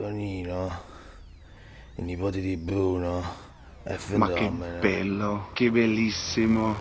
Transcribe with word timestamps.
Tonino, 0.00 0.70
il 1.96 2.04
nipote 2.04 2.40
di 2.40 2.56
Bruno, 2.56 3.22
è 3.82 3.98
Ma 4.14 4.28
che 4.28 4.32
fenomeno. 4.32 4.78
bello, 4.80 5.48
che 5.52 5.70
bellissimo. 5.70 6.74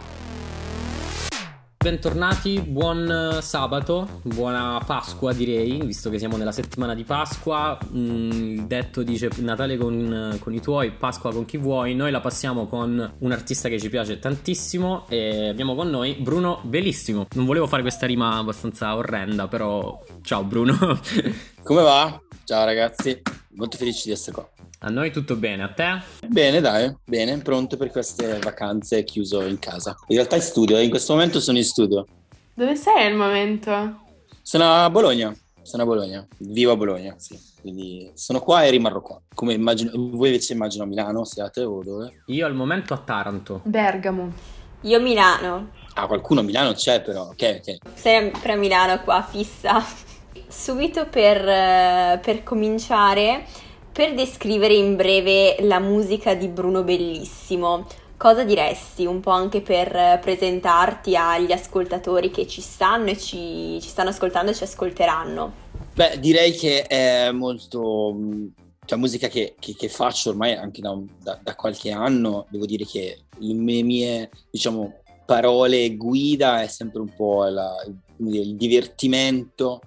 Bentornati, 1.83 2.61
buon 2.61 3.11
eh, 3.11 3.41
sabato, 3.41 4.21
buona 4.21 4.81
Pasqua 4.85 5.33
direi, 5.33 5.81
visto 5.81 6.09
che 6.09 6.17
siamo 6.17 6.37
nella 6.37 6.53
settimana 6.53 6.93
di 6.95 7.03
Pasqua. 7.03 7.77
Mm, 7.93 8.31
il 8.31 8.65
detto 8.67 9.03
dice 9.03 9.29
Natale 9.39 9.75
con, 9.75 10.37
con 10.39 10.53
i 10.53 10.61
tuoi, 10.61 10.91
Pasqua 10.91 11.33
con 11.33 11.43
chi 11.43 11.57
vuoi. 11.57 11.95
Noi 11.95 12.11
la 12.11 12.21
passiamo 12.21 12.67
con 12.67 13.15
un 13.17 13.31
artista 13.33 13.67
che 13.67 13.81
ci 13.81 13.89
piace 13.89 14.19
tantissimo 14.19 15.07
e 15.09 15.49
abbiamo 15.49 15.75
con 15.75 15.89
noi 15.89 16.13
Bruno 16.13 16.61
Bellissimo. 16.63 17.25
Non 17.35 17.43
volevo 17.43 17.67
fare 17.67 17.81
questa 17.81 18.05
rima 18.05 18.37
abbastanza 18.37 18.95
orrenda, 18.95 19.49
però 19.49 20.01
ciao 20.21 20.45
Bruno. 20.45 20.77
Come 21.63 21.81
va? 21.81 22.21
Ciao 22.49 22.65
ragazzi, 22.65 23.21
molto 23.49 23.77
felice 23.77 24.01
di 24.05 24.11
essere 24.11 24.31
qua. 24.31 24.49
A 24.79 24.89
noi 24.89 25.11
tutto 25.11 25.35
bene, 25.35 25.61
a 25.61 25.71
te? 25.71 26.01
Bene, 26.25 26.59
dai, 26.59 26.91
bene, 27.05 27.37
pronto 27.37 27.77
per 27.77 27.91
queste 27.91 28.39
vacanze 28.39 29.03
chiuso 29.03 29.43
in 29.43 29.59
casa. 29.59 29.95
In 30.07 30.15
realtà 30.15 30.35
in 30.35 30.41
studio, 30.41 30.79
in 30.79 30.89
questo 30.89 31.13
momento 31.13 31.39
sono 31.39 31.59
in 31.59 31.63
studio. 31.63 32.07
Dove 32.55 32.75
sei 32.75 33.05
al 33.05 33.13
momento? 33.13 33.99
Sono 34.41 34.83
a 34.83 34.89
Bologna, 34.89 35.31
sono 35.61 35.83
a 35.83 35.85
Bologna, 35.85 36.25
vivo 36.39 36.71
a 36.71 36.75
Bologna, 36.75 37.13
sì. 37.19 37.39
Quindi 37.61 38.09
sono 38.15 38.39
qua 38.39 38.63
e 38.63 38.71
rimarrò 38.71 38.99
qua. 39.01 39.21
Come 39.35 39.53
immagino, 39.53 39.91
voi 39.93 40.29
invece 40.29 40.53
immagino 40.53 40.85
a 40.85 40.87
Milano 40.87 41.25
siate 41.25 41.61
o 41.61 41.83
dove? 41.83 42.23
Io 42.25 42.47
al 42.47 42.55
momento 42.55 42.95
a 42.95 42.97
Taranto. 42.97 43.61
Bergamo. 43.63 44.33
Io 44.81 44.99
Milano, 44.99 45.69
Ah, 45.93 46.07
qualcuno 46.07 46.39
a 46.39 46.43
Milano 46.43 46.73
c'è 46.73 47.01
però, 47.03 47.27
ok, 47.27 47.61
ok. 47.61 47.77
sempre 47.93 48.53
a 48.53 48.55
Milano 48.55 49.03
qua, 49.03 49.21
fissa. 49.21 50.07
Subito 50.51 51.05
per, 51.07 51.47
eh, 51.47 52.19
per 52.23 52.41
cominciare, 52.43 53.45
per 53.91 54.15
descrivere 54.15 54.73
in 54.73 54.95
breve 54.95 55.57
la 55.61 55.79
musica 55.79 56.33
di 56.33 56.47
Bruno 56.47 56.83
Bellissimo, 56.83 57.85
cosa 58.17 58.43
diresti? 58.43 59.05
Un 59.05 59.19
po' 59.19 59.29
anche 59.29 59.61
per 59.61 60.19
presentarti 60.21 61.15
agli 61.15 61.51
ascoltatori 61.51 62.31
che 62.31 62.47
ci 62.47 62.61
stanno 62.61 63.09
e 63.11 63.17
ci, 63.17 63.77
ci 63.79 63.87
stanno 63.87 64.09
ascoltando 64.09 64.49
e 64.51 64.55
ci 64.55 64.63
ascolteranno. 64.63 65.53
Beh, 65.93 66.19
direi 66.19 66.51
che 66.53 66.81
è 66.83 67.31
molto... 67.31 68.11
mh, 68.13 68.53
Cioè, 68.85 68.97
musica 68.97 69.27
che, 69.27 69.53
che- 69.59 69.75
che 69.75 69.87
faccio 69.87 70.29
ormai 70.31 70.53
anche 70.55 70.81
da, 70.81 70.97
da- 71.21 71.39
da 71.43 71.53
qualche 71.55 71.91
anno. 71.91 72.47
Devo 72.49 72.65
dire 72.65 72.85
che 72.85 73.25
le 73.37 73.53
mie, 73.83 74.31
diciamo, 74.49 75.01
parole 75.25 75.95
guida 75.95 76.63
è 76.63 76.67
sempre 76.67 77.01
un 77.01 77.13
po' 77.15 77.43
la- 77.45 77.85
il 78.17 78.55
divertimento, 78.55 79.81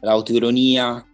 l'autoironia 0.00 1.04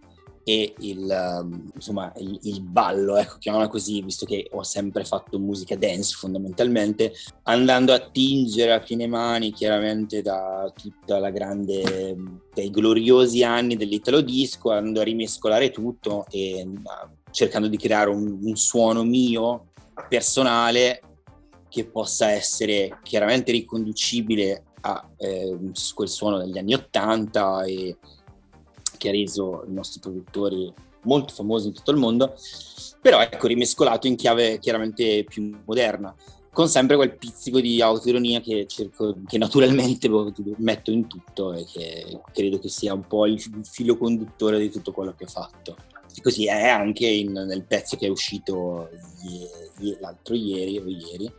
e 0.45 0.73
il, 0.79 1.09
ehm, 1.09 1.71
insomma, 1.73 2.11
il, 2.17 2.37
il 2.43 2.61
ballo, 2.61 3.15
ecco, 3.15 3.37
chiamiamola 3.39 3.71
così, 3.71 4.01
visto 4.01 4.25
che 4.25 4.49
ho 4.51 4.63
sempre 4.63 5.05
fatto 5.05 5.39
musica 5.39 5.75
dance 5.77 6.15
fondamentalmente, 6.17 7.13
andando 7.43 7.93
a 7.93 8.09
tingere 8.11 8.73
a 8.73 8.79
piene 8.79 9.07
mani 9.07 9.53
chiaramente 9.53 10.21
da 10.21 10.71
tutta 10.75 11.19
la 11.19 11.29
grande, 11.29 12.15
dai 12.53 12.69
gloriosi 12.69 13.43
anni 13.43 13.77
dell'italo 13.77 14.21
disco, 14.21 14.71
andando 14.71 14.99
a 14.99 15.03
rimescolare 15.03 15.71
tutto 15.71 16.25
e 16.29 16.59
eh, 16.59 16.69
cercando 17.31 17.67
di 17.67 17.77
creare 17.77 18.09
un, 18.09 18.39
un 18.41 18.55
suono 18.57 19.03
mio 19.03 19.69
personale 20.09 21.01
che 21.69 21.85
possa 21.85 22.29
essere 22.31 22.99
chiaramente 23.01 23.51
riconducibile 23.51 24.63
a 24.81 25.09
eh, 25.17 25.57
quel 25.95 26.09
suono 26.09 26.37
degli 26.39 26.57
anni 26.57 26.73
80 26.73 27.63
e 27.63 27.97
che 29.03 29.09
ha 29.09 29.11
reso 29.11 29.65
i 29.67 29.73
nostri 29.73 29.99
produttori 29.99 30.73
molto 31.01 31.33
famosi 31.33 31.67
in 31.67 31.73
tutto 31.73 31.91
il 31.91 31.97
mondo, 31.97 32.33
però 33.01 33.19
ecco 33.19 33.47
rimescolato 33.47 34.07
in 34.07 34.15
chiave 34.15 34.59
chiaramente 34.59 35.25
più 35.25 35.53
moderna, 35.65 36.15
con 36.53 36.69
sempre 36.69 36.95
quel 36.95 37.17
pizzico 37.17 37.59
di 37.59 37.81
autoironia 37.81 38.39
che 38.39 38.65
cerco, 38.65 39.17
che 39.27 39.37
naturalmente 39.37 40.09
metto 40.57 40.91
in 40.91 41.07
tutto 41.07 41.51
e 41.51 41.65
che 41.65 42.21
credo 42.31 42.59
che 42.59 42.69
sia 42.69 42.93
un 42.93 43.05
po' 43.05 43.25
il 43.25 43.41
filo 43.63 43.97
conduttore 43.97 44.57
di 44.57 44.69
tutto 44.69 44.93
quello 44.93 45.13
che 45.17 45.25
ho 45.25 45.27
fatto. 45.27 45.75
E 46.15 46.21
così 46.21 46.45
è 46.45 46.69
anche 46.69 47.07
in- 47.07 47.31
nel 47.31 47.63
pezzo 47.63 47.97
che 47.97 48.05
è 48.05 48.09
uscito 48.09 48.89
l'altro 49.99 50.35
ieri 50.35 50.77
o 50.77 50.87
ieri, 50.87 51.29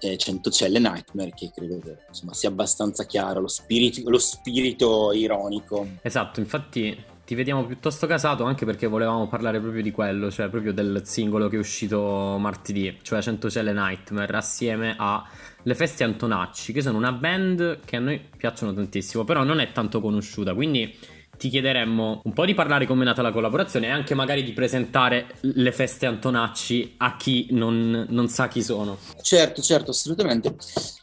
eh, 0.00 0.16
Centocelle 0.16 0.78
Nightmare, 0.78 1.32
che 1.34 1.50
credo 1.54 1.78
che 1.78 1.96
insomma, 2.08 2.34
sia 2.34 2.48
abbastanza 2.48 3.04
chiaro 3.04 3.40
lo 3.40 3.48
spirito, 3.48 4.08
lo 4.08 4.18
spirito 4.18 5.12
ironico. 5.12 5.86
Esatto, 6.02 6.40
infatti 6.40 7.16
ti 7.28 7.34
vediamo 7.34 7.66
piuttosto 7.66 8.06
casato 8.06 8.44
anche 8.44 8.64
perché 8.64 8.86
volevamo 8.86 9.28
parlare 9.28 9.60
proprio 9.60 9.82
di 9.82 9.90
quello, 9.90 10.30
cioè 10.30 10.48
proprio 10.48 10.72
del 10.72 11.02
singolo 11.04 11.48
che 11.48 11.56
è 11.56 11.58
uscito 11.58 12.36
martedì, 12.38 12.96
cioè 13.02 13.20
Centocelle 13.20 13.74
Nightmare, 13.74 14.34
assieme 14.34 14.94
a 14.96 15.22
Le 15.62 15.74
Feste 15.74 16.04
Antonacci, 16.04 16.72
che 16.72 16.80
sono 16.80 16.96
una 16.96 17.12
band 17.12 17.80
che 17.84 17.96
a 17.96 18.00
noi 18.00 18.18
piacciono 18.34 18.72
tantissimo, 18.72 19.24
però 19.24 19.44
non 19.44 19.60
è 19.60 19.72
tanto 19.72 20.00
conosciuta, 20.00 20.54
quindi 20.54 20.96
ti 21.38 21.48
chiederemmo 21.48 22.20
un 22.24 22.32
po' 22.32 22.44
di 22.44 22.52
parlare 22.52 22.84
come 22.84 23.02
è 23.02 23.04
nata 23.06 23.22
la 23.22 23.32
collaborazione 23.32 23.86
e 23.86 23.90
anche 23.90 24.14
magari 24.14 24.42
di 24.42 24.52
presentare 24.52 25.26
Le 25.40 25.72
Feste 25.72 26.06
Antonacci 26.06 26.96
a 26.98 27.16
chi 27.16 27.46
non, 27.50 28.06
non 28.08 28.28
sa 28.28 28.48
chi 28.48 28.62
sono. 28.62 28.98
Certo, 29.22 29.62
certo, 29.62 29.92
assolutamente. 29.92 30.56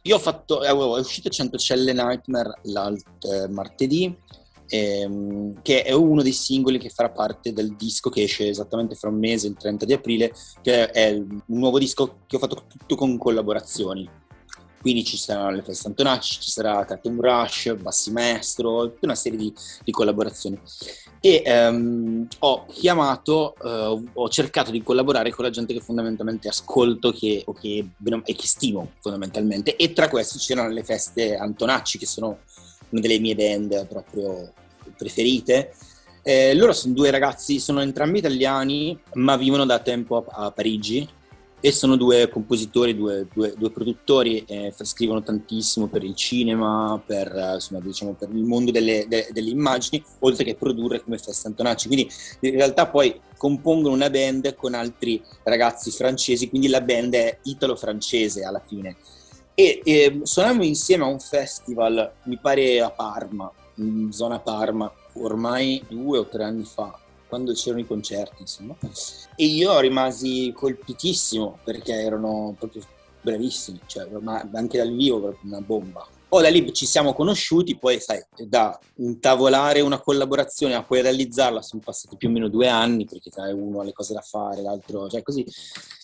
Io 0.04 0.16
ho 0.16 0.20
fatto, 0.20 0.64
eh, 0.64 0.68
è 0.68 1.00
uscito 1.00 1.30
Centocelle 1.30 1.94
Nightmare 1.94 2.60
l'alt- 2.64 3.26
eh, 3.26 3.48
martedì, 3.48 4.16
ehm, 4.68 5.62
che 5.62 5.84
è 5.84 5.94
uno 5.94 6.22
dei 6.22 6.34
singoli 6.34 6.78
che 6.78 6.90
farà 6.90 7.10
parte 7.10 7.54
del 7.54 7.76
disco 7.76 8.10
che 8.10 8.24
esce 8.24 8.50
esattamente 8.50 8.96
fra 8.96 9.10
un 9.10 9.18
mese, 9.18 9.48
il 9.48 9.56
30 9.58 9.86
di 9.86 9.94
aprile, 9.94 10.34
che 10.62 10.92
è 10.92 11.14
un 11.14 11.42
nuovo 11.46 11.80
disco 11.80 12.20
che 12.28 12.36
ho 12.36 12.40
fatto 12.40 12.66
tutto 12.68 12.96
con 12.96 13.18
collaborazioni. 13.18 14.24
Quindi 14.86 15.04
ci 15.04 15.18
saranno 15.18 15.50
le 15.50 15.64
feste 15.64 15.88
Antonacci, 15.88 16.42
ci 16.42 16.52
sarà 16.52 16.86
Tatum 16.86 17.20
Rush, 17.20 17.74
Bassi 17.74 18.12
Maestro, 18.12 18.84
tutta 18.92 19.08
una 19.08 19.16
serie 19.16 19.36
di, 19.36 19.52
di 19.84 19.92
collaborazioni. 19.92 20.60
E 21.20 21.42
ehm, 21.44 22.28
ho 22.38 22.66
chiamato, 22.68 23.56
eh, 23.64 24.04
ho 24.14 24.30
cercato 24.30 24.70
di 24.70 24.84
collaborare 24.84 25.32
con 25.32 25.44
la 25.44 25.50
gente 25.50 25.74
che 25.74 25.80
fondamentalmente 25.80 26.50
ascolto 26.50 27.12
che, 27.12 27.44
che, 27.60 27.88
e 28.26 28.36
che 28.36 28.46
stimo 28.46 28.92
fondamentalmente. 29.00 29.76
E 29.76 29.92
tra 29.92 30.08
questi 30.08 30.38
c'erano 30.38 30.70
le 30.70 30.84
feste 30.84 31.36
Antonacci, 31.36 31.98
che 31.98 32.06
sono 32.06 32.42
una 32.90 33.02
delle 33.02 33.18
mie 33.18 33.34
band 33.34 33.88
proprio 33.88 34.54
preferite. 34.96 35.74
Eh, 36.22 36.54
loro 36.54 36.74
sono 36.74 36.94
due 36.94 37.10
ragazzi, 37.10 37.58
sono 37.60 37.82
entrambi 37.82 38.20
italiani, 38.20 38.96
ma 39.14 39.36
vivono 39.36 39.66
da 39.66 39.80
tempo 39.80 40.24
a, 40.28 40.46
a 40.46 40.52
Parigi 40.52 41.10
e 41.66 41.72
sono 41.72 41.96
due 41.96 42.30
compositori, 42.30 42.96
due, 42.96 43.28
due- 43.34 43.56
due 43.58 43.72
produttori, 43.72 44.46
eh, 44.46 44.72
scrivono 44.84 45.24
tantissimo 45.24 45.88
per 45.88 46.04
il 46.04 46.14
cinema, 46.14 47.02
per, 47.04 47.54
insomma, 47.56 47.82
diciamo, 47.82 48.14
per 48.14 48.30
il 48.30 48.44
mondo 48.44 48.70
delle, 48.70 49.08
de- 49.08 49.30
delle 49.32 49.50
immagini, 49.50 50.04
oltre 50.20 50.44
che 50.44 50.54
produrre 50.54 51.02
come 51.02 51.18
Festa 51.18 51.48
Antonacci. 51.48 51.88
Quindi 51.88 52.08
in 52.42 52.52
realtà 52.52 52.86
poi 52.86 53.20
compongono 53.36 53.96
una 53.96 54.12
band 54.12 54.54
con 54.54 54.76
altri 54.76 55.20
ragazzi 55.42 55.90
francesi, 55.90 56.50
quindi 56.50 56.68
la 56.68 56.82
band 56.82 57.16
è 57.16 57.40
italo-francese 57.42 58.44
alla 58.44 58.62
fine. 58.64 58.96
E 59.56 59.82
eh, 59.84 60.20
suonavamo 60.22 60.64
insieme 60.64 61.06
a 61.06 61.08
un 61.08 61.20
festival, 61.20 62.12
mi 62.26 62.38
pare 62.40 62.80
a 62.80 62.92
Parma, 62.92 63.52
in 63.78 64.12
zona 64.12 64.38
Parma, 64.38 64.94
ormai 65.14 65.84
due 65.90 66.20
o 66.20 66.28
tre 66.28 66.44
anni 66.44 66.64
fa, 66.64 66.96
quando 67.28 67.54
c'erano 67.54 67.82
i 67.82 67.88
concerti, 67.88 68.42
insomma. 68.42 68.76
E 69.36 69.46
io 69.46 69.80
rimasi 69.80 70.52
colpitissimo 70.56 71.60
perché 71.64 71.94
erano 71.94 72.56
proprio 72.58 72.84
bravissimi, 73.22 73.80
cioè, 73.86 74.08
ma 74.22 74.48
anche 74.54 74.78
dal 74.78 74.94
vivo 74.94 75.20
proprio 75.20 75.50
una 75.50 75.62
bomba. 75.62 76.08
Poi 76.36 76.44
da 76.44 76.50
lì 76.50 76.74
ci 76.74 76.86
siamo 76.86 77.14
conosciuti, 77.14 77.78
poi 77.78 77.98
sai, 78.02 78.22
da 78.46 78.78
intavolare 78.98 79.80
una 79.80 80.02
collaborazione 80.02 80.74
a 80.74 80.84
poi 80.84 81.02
realizzarla 81.02 81.62
sono 81.62 81.82
passati 81.82 82.18
più 82.18 82.28
o 82.28 82.32
meno 82.32 82.50
due 82.50 82.68
anni, 82.68 83.06
perché 83.06 83.32
sai, 83.32 83.54
uno 83.54 83.80
ha 83.80 83.86
le 83.86 83.94
cose 83.94 84.14
da 84.14 84.20
fare, 84.20 84.62
l'altro, 84.62 85.08
cioè 85.08 85.24
così. 85.24 85.46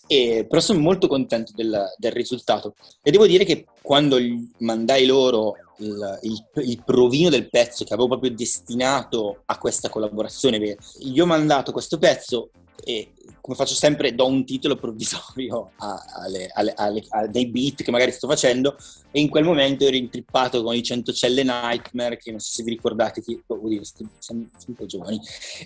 E, 0.08 0.46
però 0.48 0.62
sono 0.62 0.80
molto 0.80 1.10
contento 1.10 1.52
del, 1.54 1.84
del 1.98 2.12
risultato. 2.14 2.76
E 3.04 3.12
devo 3.12 3.28
dire 3.28 3.44
che 3.44 3.66
quando 3.82 4.18
mandai 4.60 5.06
loro 5.06 5.56
il, 5.80 6.20
il- 6.22 6.46
il 6.64 6.82
provino 6.82 7.28
del 7.28 7.50
pezzo 7.50 7.84
che 7.84 7.92
avevo 7.94 8.08
proprio 8.08 8.32
destinato 8.32 9.42
a 9.48 9.58
questa 9.58 9.90
collaborazione, 9.90 10.78
gli 11.00 11.20
ho 11.20 11.26
mandato 11.26 11.74
questo 11.74 11.98
pezzo 11.98 12.52
e 12.84 13.12
come 13.42 13.56
faccio 13.56 13.74
sempre 13.74 14.14
do 14.14 14.28
un 14.28 14.46
titolo 14.46 14.76
provvisorio 14.76 15.72
a- 15.78 16.04
alle- 16.24 16.50
alle- 16.54 16.74
alle- 16.76 17.04
a 17.10 17.28
dei 17.28 17.48
beat 17.48 17.84
che 17.84 17.92
magari 17.92 18.12
sto 18.12 18.28
facendo 18.28 18.76
e 19.12 19.20
in 19.20 19.30
quel 19.30 19.44
momento 19.44 19.86
ero 19.86 19.96
intrippato 19.96 20.62
con 20.64 20.76
i 20.76 20.84
Centocelle 20.84 21.44
Nightmare 21.44 22.18
che 22.18 22.32
non 22.32 22.40
so 22.40 22.52
se 22.52 22.64
vi 22.64 22.72
ricordate 22.72 23.22
che 23.22 23.42
oh, 23.46 23.68
dire, 23.68 23.84
siamo, 23.84 24.12
siamo 24.20 24.48
un 24.68 24.74
po' 24.74 24.86
giovani 24.86 25.20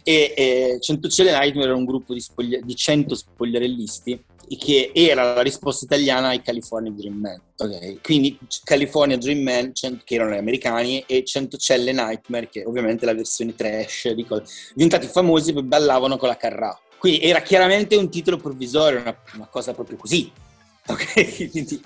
e 0.03 0.33
eh, 0.35 0.77
Centocelle 0.79 1.31
Nightmare 1.31 1.67
era 1.67 1.75
un 1.75 1.85
gruppo 1.85 2.13
di, 2.13 2.21
spoglia- 2.21 2.61
di 2.61 2.75
100 2.75 3.15
spogliarellisti 3.15 4.23
che 4.57 4.91
era 4.93 5.33
la 5.33 5.41
risposta 5.41 5.85
italiana 5.85 6.29
ai 6.29 6.41
California 6.41 6.91
Dream 6.91 7.15
Man. 7.15 7.41
ok? 7.57 8.01
Quindi 8.01 8.37
California 8.63 9.17
Dream 9.17 9.39
Man, 9.39 9.71
che 9.73 10.15
erano 10.15 10.35
gli 10.35 10.37
americani, 10.37 11.03
e 11.07 11.23
Centocelle 11.23 11.91
Nightmare, 11.91 12.49
che 12.49 12.63
ovviamente 12.65 13.03
è 13.03 13.05
la 13.07 13.15
versione 13.15 13.55
trash 13.55 14.11
di 14.11 14.25
cose. 14.25 14.43
Diventati 14.75 15.07
famosi 15.07 15.53
perché 15.53 15.67
ballavano 15.67 16.17
con 16.17 16.27
la 16.29 16.37
carrà. 16.37 16.79
Quindi 16.97 17.21
era 17.21 17.41
chiaramente 17.41 17.95
un 17.95 18.09
titolo 18.09 18.37
provvisorio, 18.37 19.01
una, 19.01 19.17
una 19.35 19.47
cosa 19.47 19.73
proprio 19.73 19.97
così. 19.97 20.31
Ok? 20.87 21.49
Quindi, 21.49 21.81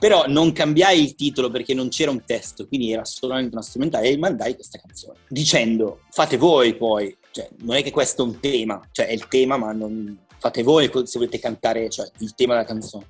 però 0.00 0.24
non 0.26 0.50
cambiai 0.50 1.00
il 1.00 1.14
titolo 1.14 1.50
perché 1.50 1.72
non 1.72 1.88
c'era 1.88 2.10
un 2.10 2.24
testo, 2.24 2.66
quindi 2.66 2.90
era 2.90 3.04
solamente 3.04 3.54
una 3.54 3.62
strumentale 3.62 4.08
e 4.08 4.18
mandai 4.18 4.54
questa 4.54 4.80
canzone 4.84 5.20
dicendo 5.28 6.00
fate 6.10 6.36
voi 6.36 6.74
poi, 6.74 7.16
cioè, 7.30 7.48
non 7.58 7.76
è 7.76 7.82
che 7.84 7.92
questo 7.92 8.24
è 8.24 8.26
un 8.26 8.40
tema, 8.40 8.80
cioè 8.90 9.06
è 9.06 9.12
il 9.12 9.28
tema 9.28 9.56
ma 9.56 9.70
non, 9.70 10.18
fate 10.40 10.62
voi 10.62 10.90
se 11.04 11.18
volete 11.18 11.38
cantare 11.38 11.88
cioè, 11.90 12.10
il 12.18 12.34
tema 12.34 12.54
della 12.54 12.66
canzone. 12.66 13.06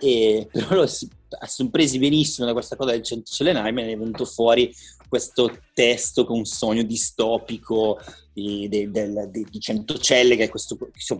E, 0.00 0.48
però 0.50 0.76
lo 0.76 0.86
sono 0.86 1.70
presi 1.70 1.98
benissimo 1.98 2.46
da 2.46 2.52
questa 2.52 2.76
cosa 2.76 2.92
del 2.92 3.02
Centocelenai, 3.02 3.72
me 3.72 3.84
ne 3.84 3.92
è 3.92 3.98
venuto 3.98 4.24
fuori 4.24 4.72
questo 5.08 5.58
testo 5.74 6.24
con 6.24 6.38
un 6.38 6.44
sogno 6.44 6.82
distopico 6.82 7.98
di, 8.32 8.68
di, 8.68 8.90
di, 8.90 9.46
di 9.50 9.60
Centocelle, 9.60 10.36
che, 10.36 10.48
questo, 10.48 10.76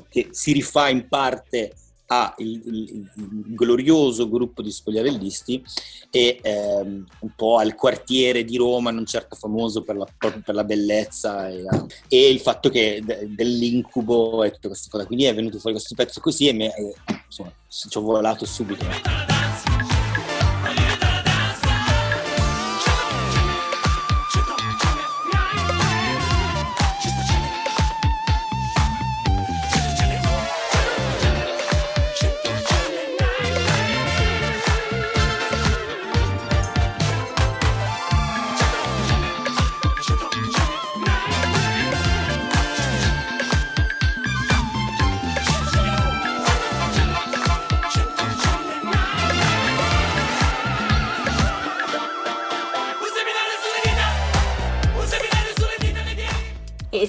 che 0.08 0.28
si 0.30 0.52
rifà 0.52 0.88
in 0.88 1.08
parte 1.08 1.72
a 2.10 2.34
il, 2.38 2.62
il, 2.64 2.90
il, 2.92 3.54
glorioso 3.54 4.28
gruppo 4.28 4.62
di 4.62 4.70
spogliarellisti 4.70 5.62
e 6.10 6.38
ehm, 6.40 7.04
un 7.20 7.30
po' 7.36 7.58
al 7.58 7.74
quartiere 7.74 8.44
di 8.44 8.56
Roma, 8.56 8.90
non 8.90 9.04
certo 9.04 9.36
famoso 9.36 9.82
per 9.82 9.96
la, 9.96 10.06
proprio 10.16 10.42
per 10.44 10.54
la 10.54 10.64
bellezza 10.64 11.48
e, 11.48 11.62
la, 11.62 11.86
e 12.08 12.30
il 12.30 12.40
fatto 12.40 12.70
che 12.70 13.02
de, 13.04 13.28
dell'incubo 13.34 14.42
e 14.42 14.52
tutte 14.52 14.68
queste 14.68 14.88
cose. 14.88 15.06
Quindi 15.06 15.24
è 15.24 15.34
venuto 15.34 15.58
fuori 15.58 15.76
questo 15.76 15.94
pezzo 15.94 16.20
così 16.20 16.48
e 16.48 16.52
me, 16.52 16.74
eh, 16.74 16.94
insomma, 17.26 17.52
ci 17.68 17.88
ho 17.96 18.00
volato 18.00 18.46
subito. 18.46 19.27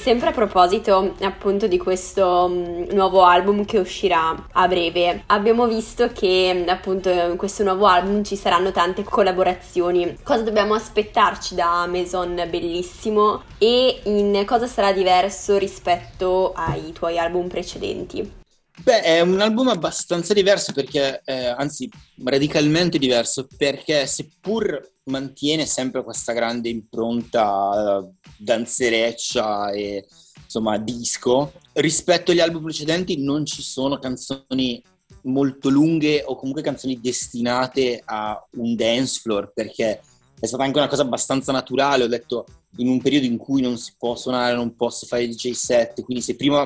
Sempre 0.09 0.29
a 0.29 0.31
proposito 0.31 1.13
appunto 1.21 1.67
di 1.67 1.77
questo 1.77 2.45
um, 2.45 2.87
nuovo 2.93 3.21
album 3.21 3.63
che 3.63 3.77
uscirà 3.77 4.47
a 4.53 4.67
breve, 4.67 5.21
abbiamo 5.27 5.67
visto 5.67 6.09
che 6.11 6.65
appunto 6.67 7.11
in 7.11 7.37
questo 7.37 7.61
nuovo 7.61 7.85
album 7.85 8.23
ci 8.23 8.35
saranno 8.35 8.71
tante 8.71 9.03
collaborazioni. 9.03 10.17
Cosa 10.23 10.41
dobbiamo 10.41 10.73
aspettarci 10.73 11.53
da 11.53 11.85
Maison 11.85 12.33
Bellissimo 12.49 13.43
e 13.59 13.99
in 14.05 14.45
cosa 14.47 14.65
sarà 14.65 14.91
diverso 14.91 15.59
rispetto 15.59 16.53
ai 16.55 16.91
tuoi 16.91 17.19
album 17.19 17.47
precedenti? 17.47 18.37
Beh, 18.81 19.01
è 19.01 19.21
un 19.21 19.41
album 19.41 19.67
abbastanza 19.67 20.33
diverso 20.33 20.71
perché, 20.71 21.21
eh, 21.25 21.47
anzi, 21.47 21.89
radicalmente 22.23 22.97
diverso 22.97 23.47
perché 23.57 24.07
seppur 24.07 24.81
mantiene 25.03 25.65
sempre 25.65 26.03
questa 26.03 26.33
grande 26.33 26.69
impronta 26.69 27.99
uh, 27.99 28.13
danzereccia 28.37 29.71
e 29.71 30.05
insomma 30.43 30.77
disco, 30.77 31.53
rispetto 31.73 32.31
agli 32.31 32.39
album 32.39 32.63
precedenti 32.63 33.21
non 33.21 33.45
ci 33.45 33.61
sono 33.61 33.99
canzoni 33.99 34.81
molto 35.23 35.69
lunghe 35.69 36.23
o 36.25 36.35
comunque 36.35 36.61
canzoni 36.61 36.99
destinate 37.01 38.01
a 38.05 38.41
un 38.51 38.75
dance 38.75 39.19
floor 39.19 39.51
perché 39.53 40.01
è 40.39 40.45
stata 40.45 40.63
anche 40.63 40.77
una 40.77 40.87
cosa 40.87 41.01
abbastanza 41.01 41.51
naturale, 41.51 42.05
ho 42.05 42.07
detto 42.07 42.45
in 42.77 42.87
un 42.87 43.01
periodo 43.01 43.25
in 43.25 43.37
cui 43.37 43.61
non 43.61 43.77
si 43.77 43.93
può 43.97 44.15
suonare, 44.15 44.55
non 44.55 44.75
posso 44.75 45.05
fare 45.05 45.27
DJ 45.27 45.51
set, 45.51 46.01
quindi 46.03 46.23
se 46.23 46.35
prima 46.35 46.65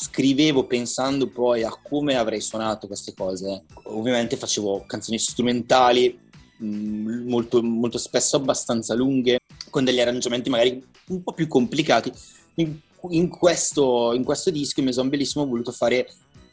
scrivevo 0.00 0.64
pensando 0.64 1.28
poi 1.28 1.64
a 1.64 1.76
come 1.82 2.14
avrei 2.14 2.40
suonato 2.40 2.86
queste 2.86 3.14
cose. 3.14 3.64
Ovviamente 3.84 4.36
facevo 4.36 4.84
canzoni 4.86 5.18
strumentali 5.18 6.16
mm, 6.62 7.28
molto, 7.28 7.60
molto 7.62 7.98
spesso 7.98 8.36
abbastanza 8.36 8.94
lunghe, 8.94 9.40
con 9.70 9.84
degli 9.84 10.00
arrangiamenti 10.00 10.50
magari 10.50 10.80
un 11.08 11.22
po' 11.22 11.32
più 11.32 11.48
complicati. 11.48 12.12
In, 12.54 12.78
in, 13.10 13.28
questo, 13.28 14.12
in 14.14 14.22
questo 14.22 14.50
disco, 14.50 14.78
in 14.78 14.86
Maison 14.86 15.08
Bellissimo, 15.08 15.44
ho 15.44 15.48
voluto 15.48 15.72
fare 15.72 16.08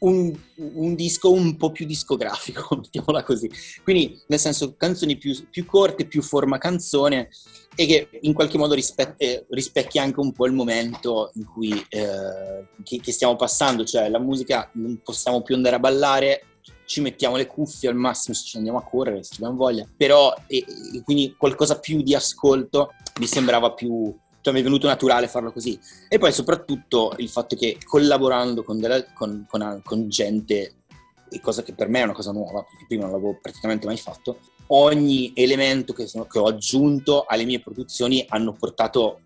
un, 0.08 0.34
un, 0.56 0.96
disco 0.96 1.32
un 1.32 1.58
po' 1.58 1.72
più 1.72 1.86
discografico, 1.86 2.76
mettiamola 2.78 3.24
così. 3.24 3.50
Quindi, 3.84 4.22
nel 4.28 4.40
senso, 4.40 4.76
canzoni 4.76 5.18
più, 5.18 5.34
più 5.50 5.66
corte, 5.66 6.06
più 6.06 6.22
forma 6.22 6.58
canzone, 6.58 7.30
e 7.76 7.86
che 7.86 8.10
in 8.22 8.34
qualche 8.34 8.58
modo 8.58 8.74
rispe- 8.74 9.16
eh, 9.18 9.46
rispecchia 9.50 10.02
anche 10.02 10.20
un 10.20 10.32
po' 10.32 10.46
il 10.46 10.54
momento 10.54 11.32
in 11.36 11.46
cui 11.46 11.72
eh, 11.90 12.68
che, 12.84 13.00
che, 13.00 13.12
stiamo 13.12 13.36
passando, 13.36 13.84
cioè 13.84 14.10
la 14.10 14.20
musica 14.20 14.70
non 14.74 15.02
possiamo 15.04 15.42
più 15.42 15.56
andare 15.56 15.76
a 15.76 15.80
ballare, 15.80 16.42
ci 16.86 17.02
mettiamo 17.02 17.36
le 17.36 17.48
cuffie 17.48 17.90
al 17.90 17.96
massimo 17.96 18.36
se 18.36 18.46
ci 18.46 18.58
andiamo 18.58 18.78
a 18.78 18.84
correre, 18.84 19.24
se 19.24 19.34
abbiamo 19.36 19.56
voglia, 19.56 19.88
però 19.96 20.34
e, 20.48 20.64
e 20.94 21.02
quindi 21.04 21.36
qualcosa 21.38 21.80
più 21.80 22.02
di 22.02 22.16
ascolto 22.16 22.94
mi 23.20 23.28
sembrava 23.28 23.74
più, 23.74 24.16
cioè 24.46 24.54
mi 24.54 24.60
è 24.60 24.64
venuto 24.64 24.86
naturale 24.86 25.28
farlo 25.28 25.52
così. 25.52 25.80
E 26.08 26.20
poi 26.20 26.32
soprattutto 26.32 27.14
il 27.18 27.30
fatto 27.30 27.56
che 27.56 27.80
collaborando 27.84 28.62
con, 28.62 28.80
della, 28.80 29.04
con, 29.14 29.48
con, 29.50 29.82
con 29.84 30.08
gente, 30.08 30.84
cosa 31.42 31.64
che 31.64 31.74
per 31.74 31.88
me 31.88 32.02
è 32.02 32.04
una 32.04 32.14
cosa 32.14 32.32
nuova, 32.32 32.62
perché 32.62 32.86
prima 32.88 33.06
non 33.06 33.14
l'avevo 33.14 33.40
praticamente 33.42 33.88
mai 33.88 33.98
fatto, 33.98 34.38
ogni 34.68 35.32
elemento 35.34 35.94
che, 35.94 36.06
sono, 36.06 36.26
che 36.26 36.38
ho 36.38 36.46
aggiunto 36.46 37.26
alle 37.26 37.44
mie 37.44 37.60
produzioni 37.60 38.24
hanno 38.28 38.54
portato 38.54 39.22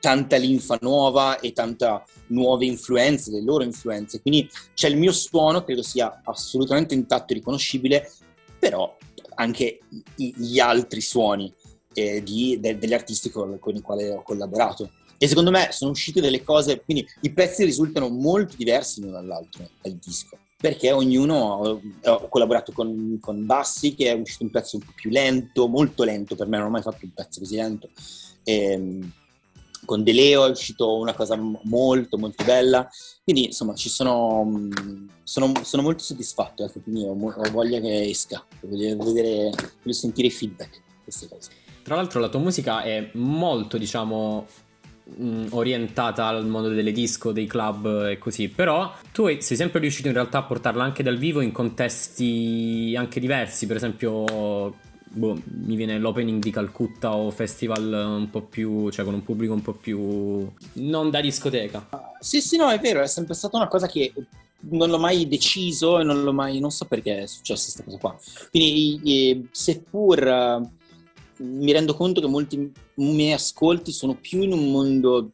tanta 0.00 0.36
linfa 0.36 0.78
nuova 0.80 1.40
e 1.40 1.52
tanta 1.52 2.02
nuove 2.28 2.64
influenze, 2.64 3.32
le 3.32 3.42
loro 3.42 3.64
influenze. 3.64 4.22
Quindi 4.22 4.48
c'è 4.72 4.88
il 4.88 4.96
mio 4.96 5.12
suono, 5.12 5.62
credo 5.62 5.82
sia 5.82 6.22
assolutamente 6.24 6.94
intatto 6.94 7.34
e 7.34 7.36
riconoscibile, 7.36 8.10
però 8.58 8.96
anche 9.34 9.80
gli 10.14 10.58
altri 10.58 11.02
suoni 11.02 11.52
eh, 11.94 12.22
di, 12.22 12.58
de, 12.60 12.78
degli 12.78 12.94
artisti 12.94 13.30
con, 13.30 13.58
con, 13.58 13.74
i 13.74 13.80
quali 13.80 14.08
ho 14.08 14.22
collaborato. 14.22 14.90
E 15.16 15.28
secondo 15.28 15.50
me 15.50 15.68
sono 15.70 15.92
uscite 15.92 16.20
delle 16.20 16.42
cose, 16.42 16.82
quindi 16.82 17.06
i 17.20 17.32
pezzi 17.32 17.64
risultano 17.64 18.08
molto 18.08 18.56
diversi 18.56 19.00
l'uno 19.00 19.12
dall'altro 19.12 19.68
dal 19.80 19.92
disco 19.94 20.36
perché 20.64 20.92
ognuno 20.92 21.80
ho 22.04 22.28
collaborato 22.28 22.72
con, 22.72 23.18
con, 23.20 23.44
Bassi 23.44 23.94
che 23.94 24.10
è 24.10 24.14
uscito 24.14 24.44
un 24.44 24.50
pezzo 24.50 24.76
un 24.76 24.82
po' 24.82 24.92
più 24.94 25.10
lento, 25.10 25.68
molto 25.68 26.04
lento 26.04 26.36
per 26.36 26.46
me, 26.46 26.56
non 26.56 26.68
ho 26.68 26.70
mai 26.70 26.80
fatto 26.80 27.04
un 27.04 27.12
pezzo 27.12 27.40
così 27.40 27.56
lento. 27.56 27.90
E, 28.42 28.70
ehm, 28.70 29.12
con 29.84 30.02
De 30.02 30.12
Leo 30.12 30.46
è 30.46 30.50
uscito 30.50 30.96
una 30.96 31.14
cosa 31.14 31.36
molto 31.36 32.16
molto 32.16 32.44
bella, 32.44 32.88
quindi 33.22 33.46
insomma 33.46 33.74
ci 33.74 33.88
sono, 33.88 34.68
sono, 35.22 35.52
sono 35.62 35.82
molto 35.82 36.02
soddisfatto, 36.02 36.64
ecco, 36.64 36.80
quindi 36.80 37.04
ho, 37.04 37.12
ho, 37.12 37.50
voglia 37.50 37.80
che 37.80 38.08
esca, 38.08 38.44
voglio, 38.62 38.96
vedere, 38.96 39.50
voglio 39.50 39.92
sentire 39.92 40.28
i 40.28 40.30
feedback, 40.30 40.80
queste 41.02 41.28
cose. 41.28 41.50
Tra 41.84 41.96
l'altro 41.96 42.18
la 42.18 42.30
tua 42.30 42.40
musica 42.40 42.82
è 42.82 43.10
molto, 43.12 43.76
diciamo, 43.76 44.46
mh, 45.16 45.48
orientata 45.50 46.24
al 46.24 46.46
mondo 46.46 46.70
delle 46.70 46.92
disco, 46.92 47.30
dei 47.30 47.46
club 47.46 48.06
e 48.08 48.18
così, 48.18 48.48
però 48.48 48.90
tu 49.12 49.26
sei 49.38 49.56
sempre 49.56 49.80
riuscito 49.80 50.08
in 50.08 50.14
realtà 50.14 50.38
a 50.38 50.42
portarla 50.44 50.82
anche 50.82 51.02
dal 51.02 51.18
vivo 51.18 51.42
in 51.42 51.52
contesti 51.52 52.94
anche 52.96 53.20
diversi, 53.20 53.66
per 53.66 53.76
esempio 53.76 54.74
boh, 55.14 55.40
mi 55.44 55.76
viene 55.76 55.98
l'opening 55.98 56.42
di 56.42 56.50
Calcutta 56.50 57.14
o 57.14 57.30
festival 57.30 58.16
un 58.18 58.30
po' 58.30 58.40
più, 58.40 58.90
cioè 58.90 59.04
con 59.04 59.12
un 59.12 59.22
pubblico 59.22 59.52
un 59.52 59.62
po' 59.62 59.74
più 59.74 60.50
non 60.74 61.10
da 61.10 61.20
discoteca. 61.20 61.86
Sì, 62.18 62.40
sì, 62.40 62.56
no, 62.56 62.70
è 62.70 62.78
vero, 62.80 63.02
è 63.02 63.06
sempre 63.06 63.34
stata 63.34 63.58
una 63.58 63.68
cosa 63.68 63.86
che 63.86 64.10
non 64.70 64.88
l'ho 64.88 64.98
mai 64.98 65.28
deciso 65.28 66.00
e 66.00 66.04
non 66.04 66.22
l'ho 66.22 66.32
mai, 66.32 66.58
non 66.60 66.70
so 66.70 66.86
perché 66.86 67.18
è 67.18 67.26
successa 67.26 67.64
questa 67.64 67.84
cosa 67.84 67.98
qua. 67.98 68.18
Quindi, 68.50 69.46
seppur 69.50 70.72
mi 71.44 71.72
rendo 71.72 71.94
conto 71.94 72.20
che 72.20 72.26
molti 72.26 72.72
miei 72.94 73.32
ascolti 73.32 73.92
sono 73.92 74.14
più 74.14 74.42
in 74.42 74.52
un 74.52 74.70
mondo 74.70 75.32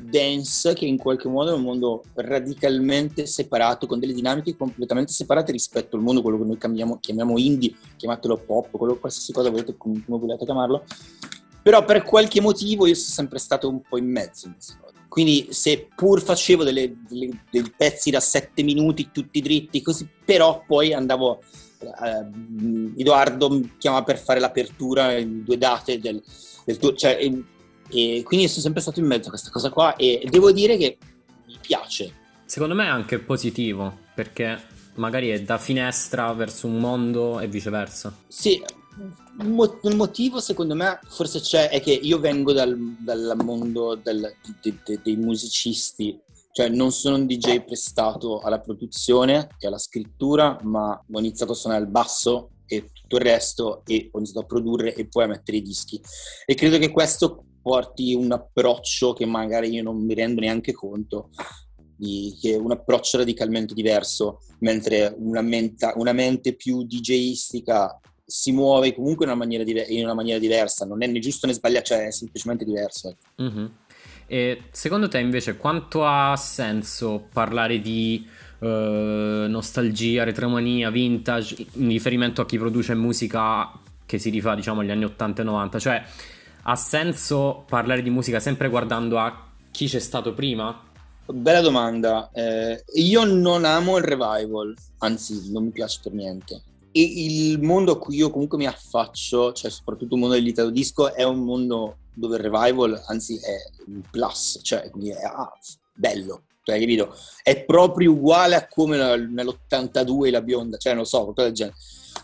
dance 0.00 0.72
che 0.72 0.86
in 0.86 0.96
qualche 0.96 1.28
modo 1.28 1.50
è 1.50 1.54
un 1.54 1.62
mondo 1.62 2.02
radicalmente 2.14 3.26
separato, 3.26 3.86
con 3.86 3.98
delle 3.98 4.14
dinamiche 4.14 4.56
completamente 4.56 5.12
separate 5.12 5.52
rispetto 5.52 5.96
al 5.96 6.02
mondo, 6.02 6.22
quello 6.22 6.38
che 6.38 6.44
noi 6.44 6.58
chiamiamo, 6.58 6.98
chiamiamo 6.98 7.38
indie, 7.38 7.74
chiamatelo 7.96 8.38
pop, 8.38 8.70
quello, 8.70 8.96
qualsiasi 8.96 9.32
cosa 9.32 9.50
volete, 9.50 9.76
come 9.76 10.02
volete 10.06 10.44
chiamarlo. 10.44 10.84
Però 11.62 11.84
per 11.84 12.02
qualche 12.02 12.40
motivo 12.40 12.86
io 12.86 12.94
sono 12.94 13.14
sempre 13.14 13.38
stato 13.38 13.68
un 13.68 13.82
po' 13.82 13.98
in 13.98 14.10
mezzo. 14.10 14.54
Quindi 15.08 15.48
se 15.50 15.88
pur 15.94 16.20
facevo 16.20 16.62
delle, 16.62 16.96
delle, 17.08 17.42
dei 17.50 17.72
pezzi 17.76 18.10
da 18.10 18.20
sette 18.20 18.62
minuti 18.62 19.10
tutti 19.12 19.40
dritti, 19.40 19.82
così, 19.82 20.08
però 20.24 20.62
poi 20.66 20.92
andavo 20.92 21.40
eh, 21.86 23.00
Edoardo 23.00 23.50
mi 23.50 23.72
chiama 23.78 24.02
per 24.02 24.18
fare 24.18 24.40
l'apertura 24.40 25.16
in 25.16 25.44
due 25.44 25.58
date 25.58 25.98
del, 25.98 26.22
del 26.64 26.78
tour, 26.78 26.94
cioè, 26.94 27.18
e, 27.20 27.44
e 27.88 28.22
quindi 28.24 28.48
sono 28.48 28.62
sempre 28.62 28.82
stato 28.82 29.00
in 29.00 29.06
mezzo 29.06 29.28
a 29.28 29.30
questa 29.30 29.50
cosa 29.50 29.70
qua 29.70 29.96
e 29.96 30.26
devo 30.30 30.52
dire 30.52 30.76
che 30.76 30.98
mi 31.46 31.58
piace, 31.60 32.12
secondo 32.44 32.74
me 32.74 32.84
è 32.84 32.88
anche 32.88 33.18
positivo, 33.18 33.96
perché 34.14 34.60
magari 34.94 35.28
è 35.28 35.42
da 35.42 35.58
finestra 35.58 36.32
verso 36.32 36.66
un 36.66 36.78
mondo 36.78 37.40
e 37.40 37.48
viceversa. 37.48 38.14
Sì, 38.28 38.62
un 39.38 39.94
motivo 39.94 40.40
secondo 40.40 40.74
me 40.74 40.98
forse 41.06 41.40
c'è 41.40 41.68
è 41.68 41.82
che 41.82 41.92
io 41.92 42.18
vengo 42.18 42.52
dal, 42.52 42.74
dal 42.98 43.36
mondo 43.44 43.94
del- 43.94 44.34
de- 44.62 44.78
de- 44.84 45.00
dei 45.02 45.16
musicisti, 45.16 46.18
cioè 46.56 46.70
non 46.70 46.90
sono 46.90 47.16
un 47.16 47.26
DJ 47.26 47.66
prestato 47.66 48.38
alla 48.38 48.60
produzione 48.60 49.48
e 49.58 49.66
alla 49.66 49.76
scrittura, 49.76 50.58
ma 50.62 50.90
ho 50.92 51.18
iniziato 51.18 51.52
a 51.52 51.54
suonare 51.54 51.82
il 51.82 51.90
basso 51.90 52.52
e 52.64 52.88
tutto 52.94 53.16
il 53.16 53.22
resto 53.22 53.82
e 53.84 54.08
ho 54.10 54.16
iniziato 54.16 54.40
a 54.40 54.46
produrre 54.46 54.94
e 54.94 55.06
poi 55.06 55.24
a 55.24 55.26
mettere 55.26 55.58
i 55.58 55.62
dischi. 55.62 56.00
E 56.46 56.54
credo 56.54 56.78
che 56.78 56.90
questo 56.90 57.44
porti 57.60 58.14
un 58.14 58.32
approccio 58.32 59.12
che 59.12 59.26
magari 59.26 59.68
io 59.68 59.82
non 59.82 60.02
mi 60.02 60.14
rendo 60.14 60.40
neanche 60.40 60.72
conto 60.72 61.28
di, 61.94 62.34
che 62.40 62.54
è 62.54 62.56
un 62.56 62.70
approccio 62.70 63.18
radicalmente 63.18 63.74
diverso, 63.74 64.38
mentre 64.60 65.14
una, 65.18 65.42
menta- 65.42 65.92
una 65.96 66.12
mente 66.12 66.54
più 66.54 66.86
DJistica 66.86 68.00
si 68.24 68.52
muove 68.52 68.94
comunque 68.94 69.26
in 69.26 69.32
una 69.32 69.40
maniera, 69.40 69.62
diver- 69.62 69.90
in 69.90 70.04
una 70.04 70.14
maniera 70.14 70.38
diversa, 70.38 70.86
non 70.86 71.02
è 71.02 71.06
né 71.06 71.18
giusto 71.18 71.46
né 71.46 71.52
sbagliato, 71.52 71.88
cioè 71.88 72.06
è 72.06 72.10
semplicemente 72.10 72.64
diverso. 72.64 73.10
ecco. 73.10 73.42
E 74.26 74.64
secondo 74.70 75.08
te 75.08 75.18
invece 75.18 75.56
quanto 75.56 76.04
ha 76.04 76.34
senso 76.36 77.28
parlare 77.32 77.80
di 77.80 78.26
eh, 78.58 79.46
nostalgia, 79.48 80.24
retromania, 80.24 80.90
vintage 80.90 81.66
in 81.74 81.88
riferimento 81.88 82.40
a 82.40 82.46
chi 82.46 82.58
produce 82.58 82.94
musica 82.94 83.70
che 84.04 84.18
si 84.18 84.30
rifà 84.30 84.54
diciamo 84.54 84.80
agli 84.80 84.90
anni 84.90 85.04
80 85.04 85.42
e 85.42 85.44
90? 85.44 85.78
Cioè 85.78 86.04
ha 86.62 86.76
senso 86.76 87.64
parlare 87.68 88.02
di 88.02 88.10
musica 88.10 88.40
sempre 88.40 88.68
guardando 88.68 89.18
a 89.18 89.46
chi 89.70 89.86
c'è 89.86 90.00
stato 90.00 90.32
prima? 90.32 90.82
Bella 91.26 91.60
domanda. 91.60 92.30
Eh, 92.32 92.84
io 92.94 93.24
non 93.24 93.64
amo 93.64 93.96
il 93.96 94.04
revival, 94.04 94.74
anzi, 94.98 95.50
non 95.52 95.64
mi 95.64 95.70
piace 95.70 96.00
per 96.02 96.12
niente. 96.12 96.62
E 96.98 97.02
il 97.02 97.60
mondo 97.60 97.92
a 97.92 97.98
cui 97.98 98.16
io 98.16 98.30
comunque 98.30 98.56
mi 98.56 98.66
affaccio, 98.66 99.52
cioè 99.52 99.70
soprattutto 99.70 100.14
il 100.14 100.20
mondo 100.20 100.34
dell'italo 100.34 100.70
disco, 100.70 101.12
è 101.12 101.24
un 101.24 101.40
mondo 101.40 101.98
dove 102.14 102.36
il 102.36 102.42
revival, 102.42 103.02
anzi, 103.08 103.36
è 103.36 103.56
un 103.88 104.00
plus, 104.10 104.60
cioè 104.62 104.88
quindi 104.90 105.10
è 105.10 105.22
ah, 105.22 105.52
bello. 105.92 106.44
Cioè, 106.62 106.80
capito? 106.80 107.14
È 107.42 107.64
proprio 107.64 108.12
uguale 108.12 108.54
a 108.56 108.66
come 108.66 108.96
la- 108.96 109.16
nell'82 109.16 110.30
la 110.30 110.40
bionda, 110.40 110.78
cioè 110.78 110.94
non 110.94 111.04
so, 111.04 111.22
qualcosa 111.22 111.48
del 111.48 111.54
genere. 111.54 111.76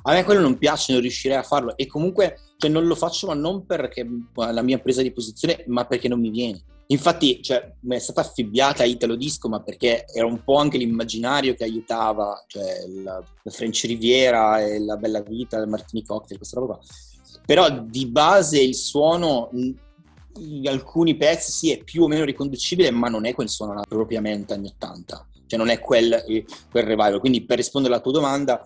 A 0.05 0.15
me 0.15 0.25
quello 0.25 0.41
non 0.41 0.57
piace, 0.57 0.93
non 0.93 1.03
riuscirei 1.03 1.37
a 1.37 1.43
farlo 1.43 1.77
e 1.77 1.87
comunque 1.87 2.39
cioè, 2.57 2.71
non 2.71 2.87
lo 2.87 2.95
faccio 2.95 3.27
ma 3.27 3.35
non 3.35 3.67
perché 3.67 4.09
la 4.35 4.63
mia 4.63 4.79
presa 4.79 5.03
di 5.03 5.13
posizione, 5.13 5.65
ma 5.67 5.85
perché 5.85 6.09
non 6.09 6.19
mi 6.19 6.31
viene. 6.31 6.65
Infatti, 6.93 7.43
cioè, 7.43 7.73
mi 7.81 7.97
è 7.97 7.99
stata 7.99 8.21
affibbiata 8.21 8.85
Italo 8.85 9.17
Disco, 9.17 9.49
ma 9.49 9.63
perché 9.63 10.05
era 10.13 10.27
un 10.27 10.45
po' 10.45 10.57
anche 10.57 10.77
l'immaginario 10.77 11.55
che 11.55 11.65
aiutava, 11.65 12.45
cioè 12.47 12.87
la, 13.03 13.23
la 13.43 13.51
French 13.51 13.85
Riviera 13.85 14.61
e 14.61 14.79
la 14.79 14.97
Bella 14.97 15.23
Vita, 15.23 15.57
il 15.57 15.69
Martini 15.69 16.05
Cocktail, 16.05 16.39
questa 16.39 16.61
roba 16.61 16.75
qua. 16.75 16.85
Però 17.47 17.71
di 17.71 18.07
base 18.07 18.61
il 18.61 18.75
suono, 18.75 19.49
in 19.53 20.69
alcuni 20.69 21.17
pezzi 21.17 21.51
sì, 21.51 21.71
è 21.73 21.83
più 21.83 22.03
o 22.03 22.09
meno 22.09 22.25
riconducibile, 22.25 22.91
ma 22.91 23.09
non 23.09 23.25
è 23.25 23.33
quel 23.33 23.49
suono 23.49 23.73
là 23.73 23.85
propriamente 23.89 24.53
anni 24.53 24.69
80. 24.69 25.29
Cioè 25.47 25.59
non 25.59 25.71
è 25.71 25.79
quel, 25.81 26.13
eh, 26.13 26.45
quel 26.71 26.85
revival. 26.85 27.21
Quindi 27.21 27.45
per 27.45 27.57
rispondere 27.57 27.95
alla 27.95 28.03
tua 28.03 28.13
domanda, 28.13 28.63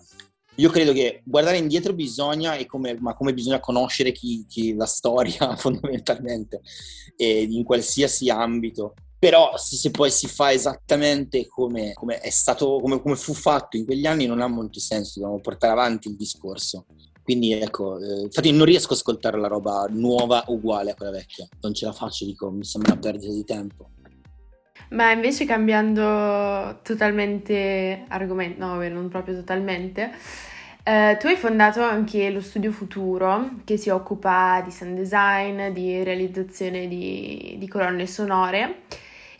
io 0.57 0.69
credo 0.69 0.91
che 0.91 1.21
guardare 1.23 1.57
indietro 1.57 1.93
bisogna, 1.93 2.55
e 2.55 2.65
come, 2.65 2.97
ma 2.99 3.13
come 3.13 3.33
bisogna 3.33 3.59
conoscere 3.59 4.11
chi, 4.11 4.45
chi 4.47 4.75
la 4.75 4.85
storia 4.85 5.55
fondamentalmente, 5.57 6.61
in 7.17 7.63
qualsiasi 7.63 8.29
ambito. 8.29 8.93
Però 9.19 9.57
se, 9.57 9.75
se 9.75 9.89
poi 9.89 10.11
si 10.11 10.27
fa 10.27 10.51
esattamente 10.51 11.47
come, 11.47 11.93
come 11.93 12.19
è 12.19 12.29
stato, 12.29 12.79
come, 12.79 13.01
come 13.01 13.15
fu 13.15 13.33
fatto 13.33 13.77
in 13.77 13.85
quegli 13.85 14.05
anni, 14.05 14.27
non 14.27 14.41
ha 14.41 14.47
molto 14.47 14.79
senso, 14.79 15.19
dobbiamo 15.19 15.41
portare 15.41 15.73
avanti 15.73 16.07
il 16.07 16.15
discorso. 16.15 16.85
Quindi 17.23 17.51
ecco, 17.51 17.99
eh, 17.99 18.21
infatti 18.21 18.51
non 18.51 18.65
riesco 18.65 18.93
a 18.93 18.95
ascoltare 18.95 19.37
la 19.37 19.47
roba 19.47 19.85
nuova 19.89 20.45
uguale 20.47 20.91
a 20.91 20.95
quella 20.95 21.11
vecchia, 21.11 21.47
non 21.59 21.73
ce 21.73 21.85
la 21.85 21.91
faccio, 21.91 22.23
dico, 22.23 22.49
mi 22.49 22.63
sembra 22.63 22.93
una 22.93 23.01
perdita 23.01 23.33
di 23.33 23.43
tempo. 23.43 23.89
Ma 24.89 25.11
invece 25.11 25.45
cambiando 25.45 26.79
totalmente 26.81 28.05
argomento, 28.07 28.63
no, 28.65 28.73
vabbè, 28.73 28.89
non 28.89 29.09
proprio 29.09 29.35
totalmente, 29.35 30.11
eh, 30.83 31.17
tu 31.19 31.27
hai 31.27 31.35
fondato 31.35 31.81
anche 31.81 32.29
lo 32.29 32.39
Studio 32.41 32.71
Futuro 32.71 33.49
che 33.65 33.75
si 33.77 33.89
occupa 33.89 34.61
di 34.63 34.71
sound 34.71 34.95
design, 34.95 35.69
di 35.73 36.03
realizzazione 36.03 36.87
di, 36.87 37.55
di 37.59 37.67
colonne 37.67 38.07
sonore 38.07 38.83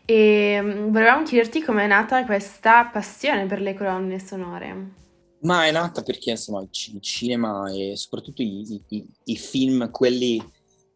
e 0.06 0.60
mm, 0.62 0.92
volevamo 0.92 1.24
chiederti 1.24 1.64
com'è 1.64 1.88
nata 1.88 2.26
questa 2.26 2.86
passione 2.86 3.46
per 3.46 3.62
le 3.62 3.74
colonne 3.74 4.20
sonore. 4.20 4.96
Ma 5.40 5.66
è 5.68 5.72
nata 5.72 6.02
perché 6.04 6.32
insomma 6.32 6.62
il 6.62 6.70
ci- 6.72 6.96
il 6.96 7.02
cinema 7.02 7.72
e 7.72 7.96
soprattutto 7.96 8.42
i, 8.42 8.82
i- 8.90 9.06
i- 9.26 9.38
film, 9.38 9.90
quelli, 9.92 10.36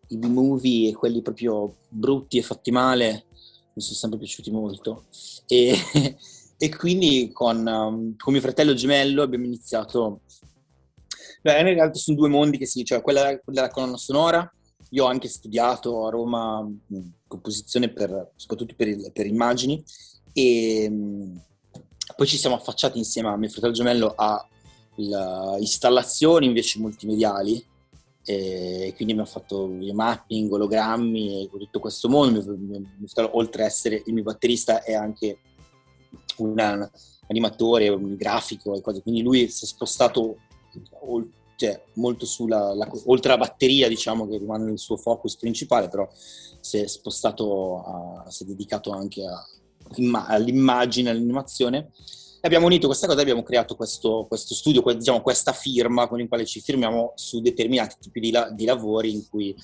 i 0.08 0.18
B-movie 0.18 0.90
e 0.90 0.94
quelli 0.94 1.22
proprio 1.22 1.78
brutti 1.88 2.38
e 2.38 2.42
fatti 2.42 2.72
male, 2.72 3.28
mi 3.74 3.82
sono 3.82 3.96
sempre 3.96 4.20
piaciuti 4.20 4.52
molto. 4.52 5.06
E, 5.48 5.76
e 6.58 6.76
quindi 6.76 7.32
con, 7.32 7.58
um, 7.66 8.16
con 8.18 8.34
mio 8.34 8.42
fratello 8.42 8.74
gemello 8.74 9.22
abbiamo 9.22 9.46
iniziato... 9.46 10.22
Beh, 11.42 11.58
in 11.58 11.64
realtà 11.74 11.98
sono 11.98 12.18
due 12.18 12.30
mondi 12.30 12.58
che 12.58 12.68
si, 12.68 12.84
cioè 12.86 13.02
quella 13.02 13.40
della 13.46 13.70
colonna 13.70 13.98
sonora. 13.98 14.50
Io 14.92 15.06
ho 15.06 15.08
anche 15.08 15.28
studiato 15.28 16.06
a 16.06 16.10
Roma 16.12 16.62
mh, 16.62 17.00
composizione 17.28 17.90
per, 17.90 18.32
soprattutto 18.36 18.76
per, 18.76 18.90
il- 18.90 19.10
per 19.12 19.26
immagini 19.26 19.84
e 20.34 20.90
mh, 20.90 21.42
poi 22.16 22.28
ci 22.28 22.38
siamo 22.38 22.56
affacciati 22.58 22.98
insieme 22.98 23.30
a 23.30 23.38
mio 23.38 23.50
fratello 23.50 23.74
gemello 23.74 24.14
a 24.16 24.46
la- 24.96 25.56
installazioni 25.60 26.46
invece 26.46 26.80
multimediali 26.80 27.66
e 28.32 28.94
quindi 28.96 29.14
abbiamo 29.14 29.30
fatto 29.30 29.68
video 29.68 29.94
mapping, 29.94 30.52
ologrammi 30.52 31.50
tutto 31.50 31.80
questo 31.80 32.08
mondo. 32.10 32.44
Oltre 33.32 33.64
a 33.64 33.66
essere 33.66 34.02
il 34.06 34.14
mio 34.14 34.24
batterista, 34.24 34.84
è 34.84 34.94
anche 34.94 35.40
un 36.38 36.90
animatore, 37.28 37.90
un 37.90 38.16
grafico 38.16 38.76
e 38.76 38.82
cose. 38.82 39.02
Quindi 39.02 39.22
lui 39.22 39.50
si 39.50 39.66
è 39.66 39.68
spostato 39.68 40.38
cioè, 41.56 41.84
molto 41.94 42.26
sulla, 42.26 42.74
la- 42.74 42.90
oltre 43.06 43.34
alla 43.34 43.46
batteria, 43.46 43.88
diciamo 43.88 44.28
che 44.28 44.38
rimane 44.38 44.72
il 44.72 44.80
suo 44.80 44.98
focus 44.98 45.36
principale, 45.36 45.90
però 45.90 46.10
si 46.60 46.78
è 46.78 46.88
spostato, 46.88 47.84
a- 47.84 48.30
si 48.30 48.44
è 48.44 48.46
dedicato 48.48 48.92
anche 48.92 49.24
a- 49.26 49.46
imma- 49.96 50.26
all'immagine, 50.26 51.10
all'animazione. 51.12 51.92
Abbiamo 52.44 52.66
unito 52.66 52.88
questa 52.88 53.06
cosa 53.06 53.20
e 53.20 53.22
abbiamo 53.22 53.44
creato 53.44 53.76
questo, 53.76 54.26
questo 54.28 54.56
studio, 54.56 54.82
diciamo, 54.94 55.22
questa 55.22 55.52
firma 55.54 56.08
con 56.08 56.20
il 56.20 56.28
quale 56.28 56.44
ci 56.44 56.60
firmiamo 56.60 57.14
su 57.16 57.40
determinati 57.40 57.98
tipi 58.00 58.20
di, 58.20 58.32
la- 58.32 58.50
di 58.50 58.66
lavori 58.66 59.12
in 59.14 59.30
cui, 59.30 59.56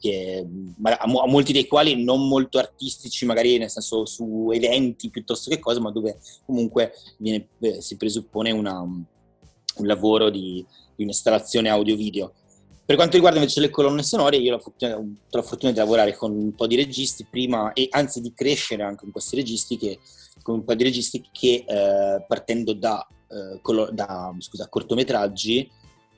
che, 0.00 0.44
a, 0.82 0.94
a 0.98 1.06
molti 1.28 1.52
dei 1.52 1.68
quali 1.68 2.02
non 2.02 2.26
molto 2.26 2.58
artistici, 2.58 3.24
magari 3.24 3.56
nel 3.58 3.70
senso 3.70 4.04
su 4.04 4.50
eventi 4.52 5.10
piuttosto 5.10 5.48
che 5.48 5.60
cose, 5.60 5.78
ma 5.78 5.92
dove 5.92 6.18
comunque 6.44 6.92
viene- 7.18 7.46
eh, 7.60 7.80
si 7.80 7.96
presuppone 7.96 8.50
una- 8.50 8.80
un 8.80 9.86
lavoro 9.86 10.28
di, 10.28 10.64
di 10.96 11.02
un'installazione 11.04 11.68
audio-video. 11.68 12.32
Per 12.84 12.96
quanto 12.96 13.14
riguarda 13.14 13.38
invece 13.38 13.60
le 13.60 13.70
colonne 13.70 14.02
sonore, 14.02 14.38
io 14.38 14.54
ho 14.56 14.58
avuto 14.58 15.16
la 15.30 15.42
fortuna 15.42 15.70
di 15.70 15.78
lavorare 15.78 16.14
con 16.16 16.32
un 16.32 16.52
po' 16.54 16.66
di 16.66 16.74
registi 16.76 17.24
prima 17.30 17.72
e 17.72 17.86
anzi 17.90 18.20
di 18.20 18.34
crescere 18.34 18.82
anche 18.82 19.02
con 19.04 19.12
questi 19.12 19.36
registi 19.36 19.78
che, 19.78 20.00
con 20.44 20.56
un 20.56 20.64
po' 20.64 20.74
di 20.74 20.84
registi 20.84 21.26
che 21.32 21.64
eh, 21.66 22.24
partendo 22.28 22.74
da, 22.74 23.04
eh, 23.28 23.58
colo- 23.62 23.90
da, 23.90 24.32
scusa, 24.38 24.68
cortometraggi 24.68 25.68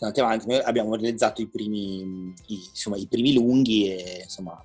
andati 0.00 0.20
avanti, 0.20 0.46
noi 0.48 0.58
abbiamo 0.58 0.94
realizzato 0.94 1.40
i 1.40 1.46
primi, 1.46 2.34
i, 2.48 2.60
insomma, 2.68 2.96
i 2.96 3.06
primi 3.06 3.32
lunghi 3.32 3.88
e 3.88 4.20
insomma 4.24 4.62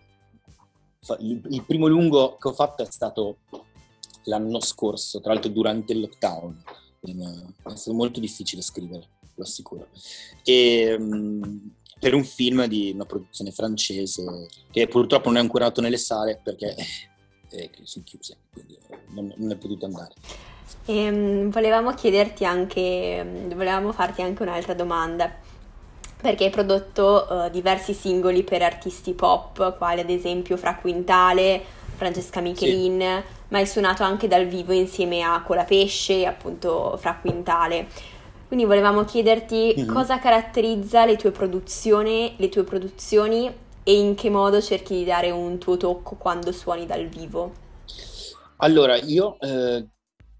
il, 1.20 1.42
il 1.50 1.64
primo 1.66 1.88
lungo 1.88 2.38
che 2.38 2.48
ho 2.48 2.54
fatto 2.54 2.84
è 2.84 2.86
stato 2.90 3.38
l'anno 4.24 4.60
scorso, 4.60 5.22
tra 5.22 5.34
l'altro 5.34 5.52
durante 5.52 5.94
il 5.94 6.02
lockdown. 6.02 6.64
Eh, 7.02 7.72
È 7.72 7.76
stato 7.76 7.94
molto 7.94 8.20
difficile 8.20 8.62
scrivere, 8.62 9.08
lo 9.36 9.44
assicuro. 9.44 9.88
E, 10.44 10.98
mh, 10.98 11.72
per 12.00 12.16
un 12.16 12.24
film 12.24 12.66
di 12.66 12.92
una 12.94 13.06
produzione 13.06 13.52
francese 13.52 14.48
che 14.72 14.88
purtroppo 14.88 15.28
non 15.28 15.38
è 15.38 15.40
ancora 15.40 15.66
andato 15.66 15.82
nelle 15.82 15.98
sale 15.98 16.42
perché 16.44 16.76
eh, 17.52 17.70
sono 17.84 18.04
chiuse, 18.06 18.38
quindi 18.52 18.78
non, 19.10 19.34
non 19.38 19.52
è 19.52 19.56
potuto 19.56 19.86
andare. 19.86 20.14
Ehm, 20.86 21.50
volevamo 21.50 21.94
chiederti 21.94 22.46
anche, 22.46 23.48
volevamo 23.54 23.92
farti 23.92 24.22
anche 24.22 24.42
un'altra 24.44 24.74
domanda, 24.74 25.32
perché 26.22 26.46
hai 26.46 26.50
prodotto 26.50 27.46
eh, 27.46 27.50
diversi 27.52 27.94
singoli 27.94 28.44
per 28.44 28.62
artisti 28.62 29.14
pop, 29.14 29.78
quali 29.78 30.02
ad 30.02 30.10
esempio 30.10 30.58
Fra 30.58 30.76
Quintale, 30.76 31.62
Francesca 31.96 32.42
Michelin, 32.42 32.98
ma 33.50 33.58
hai 33.58 33.68
suonato 33.68 34.04
anche 34.04 34.28
dal 34.28 34.46
vivo 34.46 34.72
insieme 34.72 35.22
a 35.22 35.42
Colapesce 35.44 36.20
e 36.20 36.26
appunto 36.26 36.98
Fra 36.98 37.16
Quintale. 37.16 37.88
Quindi 38.48 38.66
volevamo 38.66 39.06
chiederti 39.06 39.76
Mhm. 39.78 39.86
cosa 39.86 40.20
caratterizza 40.20 41.06
le 41.06 41.16
tue 41.16 41.32
produzioni, 41.32 42.34
le 42.38 42.50
tue 42.50 42.64
produzioni 42.64 43.54
e 43.84 43.98
in 43.98 44.16
che 44.16 44.30
modo 44.30 44.62
cerchi 44.62 44.96
di 44.96 45.04
dare 45.04 45.32
un 45.32 45.58
tuo 45.58 45.78
tocco 45.78 46.16
quando 46.16 46.52
suoni 46.52 46.86
dal 46.86 47.08
vivo. 47.08 47.70
Allora, 48.58 48.96
io 48.98 49.40
eh, 49.40 49.88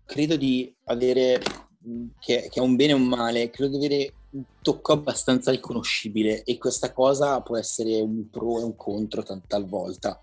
credo 0.06 0.36
di 0.36 0.74
avere, 0.86 1.42
che, 2.20 2.48
che 2.50 2.60
è 2.60 2.60
un 2.60 2.76
bene 2.76 2.94
o 2.94 2.98
un 2.98 3.06
male, 3.06 3.50
credo 3.50 3.78
di 3.78 3.86
avere 3.86 4.14
un 4.32 4.44
tocco 4.62 4.94
abbastanza 4.94 5.52
riconoscibile 5.52 6.44
e 6.44 6.58
questa 6.58 6.94
cosa 6.94 7.42
può 7.42 7.58
essere 7.58 8.00
un 8.00 8.30
pro 8.30 8.60
e 8.60 8.64
un 8.64 8.76
contro 8.76 9.24
talvolta. 9.48 10.20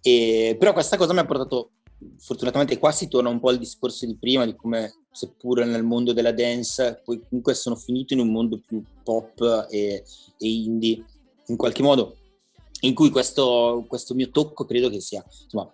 E, 0.00 0.56
però 0.58 0.72
questa 0.72 0.96
cosa 0.96 1.12
mi 1.12 1.18
ha 1.18 1.26
portato, 1.26 1.72
fortunatamente 2.18 2.78
qua 2.78 2.92
si 2.92 3.08
torna 3.08 3.28
un 3.28 3.40
po' 3.40 3.48
al 3.48 3.58
discorso 3.58 4.06
di 4.06 4.16
prima, 4.16 4.44
di 4.44 4.54
come 4.54 5.00
seppure 5.10 5.64
nel 5.64 5.82
mondo 5.82 6.12
della 6.12 6.32
dance, 6.32 7.02
poi 7.04 7.20
comunque 7.28 7.54
sono 7.54 7.74
finito 7.74 8.14
in 8.14 8.20
un 8.20 8.30
mondo 8.30 8.62
più 8.64 8.82
pop 9.02 9.66
e, 9.68 10.04
e 10.38 10.48
indie, 10.48 11.04
in 11.46 11.56
qualche 11.56 11.82
modo 11.82 12.18
in 12.84 12.94
cui 12.94 13.10
questo, 13.10 13.84
questo, 13.88 14.14
mio 14.14 14.30
tocco 14.30 14.64
credo 14.64 14.88
che 14.88 15.00
sia 15.00 15.24
insomma, 15.44 15.70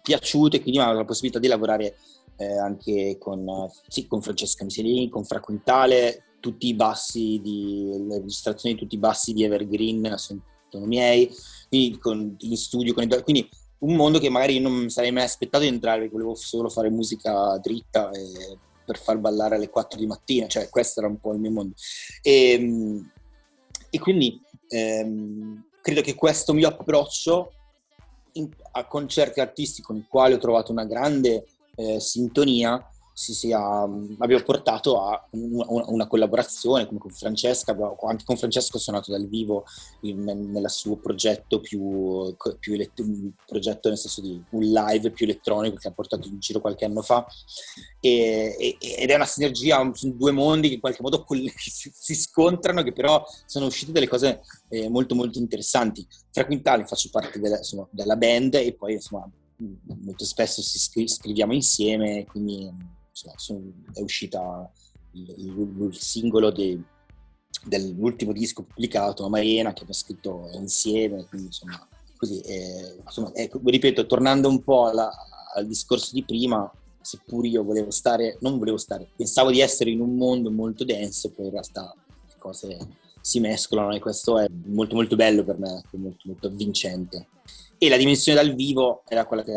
piaciuto 0.00 0.56
e 0.56 0.62
quindi 0.62 0.80
ha 0.80 0.92
la 0.92 1.04
possibilità 1.04 1.38
di 1.38 1.48
lavorare 1.48 1.96
eh, 2.36 2.58
anche 2.58 3.16
con, 3.18 3.68
sì, 3.88 4.06
con 4.06 4.22
Francesca 4.22 4.64
Miselini, 4.64 5.08
con 5.08 5.24
Fra 5.24 5.40
Quintale, 5.40 6.36
tutti 6.40 6.66
i 6.68 6.74
bassi 6.74 7.40
di, 7.42 7.90
le 8.06 8.18
registrazioni 8.18 8.74
tutti 8.76 8.96
i 8.96 8.98
bassi 8.98 9.32
di 9.32 9.44
Evergreen 9.44 10.14
sono, 10.16 10.42
miei, 10.86 11.30
quindi 11.68 11.98
con, 11.98 12.36
in 12.38 12.56
studio, 12.56 12.94
con 12.94 13.06
quindi 13.22 13.48
un 13.78 13.94
mondo 13.94 14.18
che 14.18 14.28
magari 14.28 14.58
non 14.60 14.88
sarei 14.88 15.12
mai 15.12 15.24
aspettato 15.24 15.64
di 15.64 15.70
entrare, 15.70 16.00
perché 16.00 16.12
volevo 16.12 16.34
solo 16.34 16.68
fare 16.68 16.90
musica 16.90 17.58
dritta 17.58 18.10
e, 18.10 18.58
per 18.84 18.98
far 18.98 19.18
ballare 19.18 19.56
alle 19.56 19.70
4 19.70 19.98
di 19.98 20.06
mattina, 20.06 20.46
cioè 20.46 20.68
questo 20.68 21.00
era 21.00 21.08
un 21.08 21.18
po' 21.18 21.32
il 21.32 21.40
mio 21.40 21.50
mondo. 21.50 21.74
E, 22.22 22.52
ehm, 22.52 23.10
e 23.90 23.98
quindi 23.98 24.40
ehm, 24.68 25.64
credo 25.82 26.00
che 26.00 26.14
questo 26.14 26.54
mio 26.54 26.68
approccio 26.68 27.52
in, 28.34 28.48
a 28.72 28.86
concerti 28.86 29.40
artistici 29.40 29.82
con 29.82 29.96
i 29.96 30.06
quali 30.08 30.32
ho 30.32 30.38
trovato 30.38 30.72
una 30.72 30.86
grande 30.86 31.44
eh, 31.74 32.00
sintonia 32.00 32.82
si 33.14 33.34
sia, 33.34 33.58
abbiamo 33.58 34.42
portato 34.42 35.02
a 35.02 35.26
una, 35.30 35.66
una, 35.86 36.06
collaborazione 36.06 36.86
come 36.86 36.98
con 36.98 37.10
Francesca, 37.10 37.76
anche 38.06 38.24
con 38.24 38.36
Francesco 38.36 38.76
ho 38.76 38.80
suonato 38.80 39.10
dal 39.10 39.28
vivo 39.28 39.64
nel 40.00 40.70
suo 40.70 40.96
progetto 40.96 41.60
più, 41.60 42.34
più 42.58 42.74
elett- 42.74 43.04
progetto 43.46 43.88
nel 43.88 43.98
senso 43.98 44.20
di 44.22 44.42
un 44.50 44.62
live 44.62 45.10
più 45.10 45.26
elettronico 45.26 45.76
che 45.76 45.88
ha 45.88 45.92
portato 45.92 46.26
in 46.26 46.38
giro 46.38 46.60
qualche 46.60 46.84
anno 46.84 47.02
fa 47.02 47.26
e, 48.00 48.56
e, 48.58 48.76
ed 48.80 49.10
è 49.10 49.14
una 49.14 49.26
sinergia, 49.26 49.90
sono 49.92 50.12
due 50.14 50.32
mondi 50.32 50.68
che 50.68 50.74
in 50.74 50.80
qualche 50.80 51.02
modo 51.02 51.24
si, 51.56 51.92
si 51.94 52.14
scontrano 52.14 52.82
che 52.82 52.92
però 52.92 53.24
sono 53.44 53.66
uscite 53.66 53.92
delle 53.92 54.08
cose 54.08 54.40
eh, 54.68 54.88
molto 54.88 55.14
molto 55.14 55.38
interessanti. 55.38 56.06
Tra 56.30 56.46
Quintali 56.46 56.86
faccio 56.86 57.10
parte 57.10 57.38
della, 57.38 57.58
insomma, 57.58 57.86
della 57.90 58.16
band 58.16 58.54
e 58.54 58.74
poi 58.74 58.94
insomma 58.94 59.28
molto 60.02 60.24
spesso 60.24 60.60
si 60.60 60.78
scriviamo 61.06 61.52
insieme, 61.52 62.24
quindi 62.24 62.70
insomma, 63.12 63.34
sono, 63.36 63.72
è 63.92 64.00
uscita 64.00 64.70
il, 65.12 65.34
il, 65.36 65.86
il 65.88 65.96
singolo 65.96 66.50
de, 66.50 66.80
dell'ultimo 67.64 68.32
disco 68.32 68.64
pubblicato, 68.64 69.28
Mariena, 69.28 69.72
che 69.72 69.82
abbiamo 69.82 69.92
scritto 69.92 70.48
insieme, 70.54 71.24
quindi 71.26 71.48
insomma, 71.48 71.86
così, 72.16 72.40
eh, 72.40 72.96
insomma 73.04 73.30
ecco, 73.34 73.60
ripeto, 73.62 74.06
tornando 74.06 74.48
un 74.48 74.62
po' 74.62 74.86
alla, 74.86 75.10
al 75.54 75.66
discorso 75.66 76.10
di 76.14 76.24
prima, 76.24 76.70
seppur 77.00 77.46
io 77.46 77.62
volevo 77.62 77.90
stare, 77.90 78.38
non 78.40 78.58
volevo 78.58 78.78
stare, 78.78 79.08
pensavo 79.14 79.50
di 79.50 79.60
essere 79.60 79.90
in 79.90 80.00
un 80.00 80.16
mondo 80.16 80.50
molto 80.50 80.84
denso, 80.84 81.30
poi 81.30 81.46
in 81.46 81.52
realtà 81.52 81.94
le 82.26 82.34
cose 82.38 82.78
si 83.20 83.38
mescolano 83.38 83.94
e 83.94 84.00
questo 84.00 84.38
è 84.38 84.46
molto 84.66 84.94
molto 84.96 85.14
bello 85.14 85.44
per 85.44 85.58
me, 85.58 85.82
molto 85.92 86.22
molto 86.24 86.46
avvincente. 86.48 87.28
E 87.78 87.88
la 87.88 87.96
dimensione 87.96 88.40
dal 88.40 88.54
vivo 88.54 89.02
era 89.08 89.26
quella 89.26 89.42
che 89.42 89.54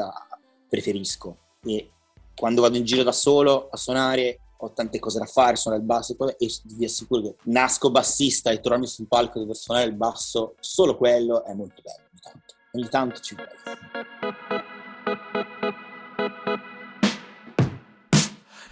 preferisco 0.67 1.37
e 1.63 1.91
quando 2.35 2.61
vado 2.61 2.77
in 2.77 2.83
giro 2.83 3.03
da 3.03 3.11
solo 3.11 3.69
a 3.71 3.77
suonare 3.77 4.39
ho 4.57 4.71
tante 4.71 4.99
cose 4.99 5.19
da 5.19 5.25
fare, 5.25 5.55
suonare 5.55 5.81
il 5.81 5.87
basso 5.87 6.15
e 6.37 6.51
vi 6.63 6.85
assicuro 6.85 7.21
che 7.21 7.35
nasco 7.43 7.91
bassista 7.91 8.51
e 8.51 8.59
trovarmi 8.59 8.87
sul 8.87 9.07
palco 9.07 9.39
dove 9.39 9.53
suonare 9.53 9.87
il 9.87 9.93
basso, 9.93 10.55
solo 10.59 10.95
quello 10.95 11.43
è 11.43 11.53
molto 11.53 11.81
bello. 11.81 12.05
Ogni 12.11 12.19
tanto, 12.21 12.53
ogni 12.73 12.89
tanto 12.89 13.19
ci 13.19 13.35
vuole. 13.35 13.51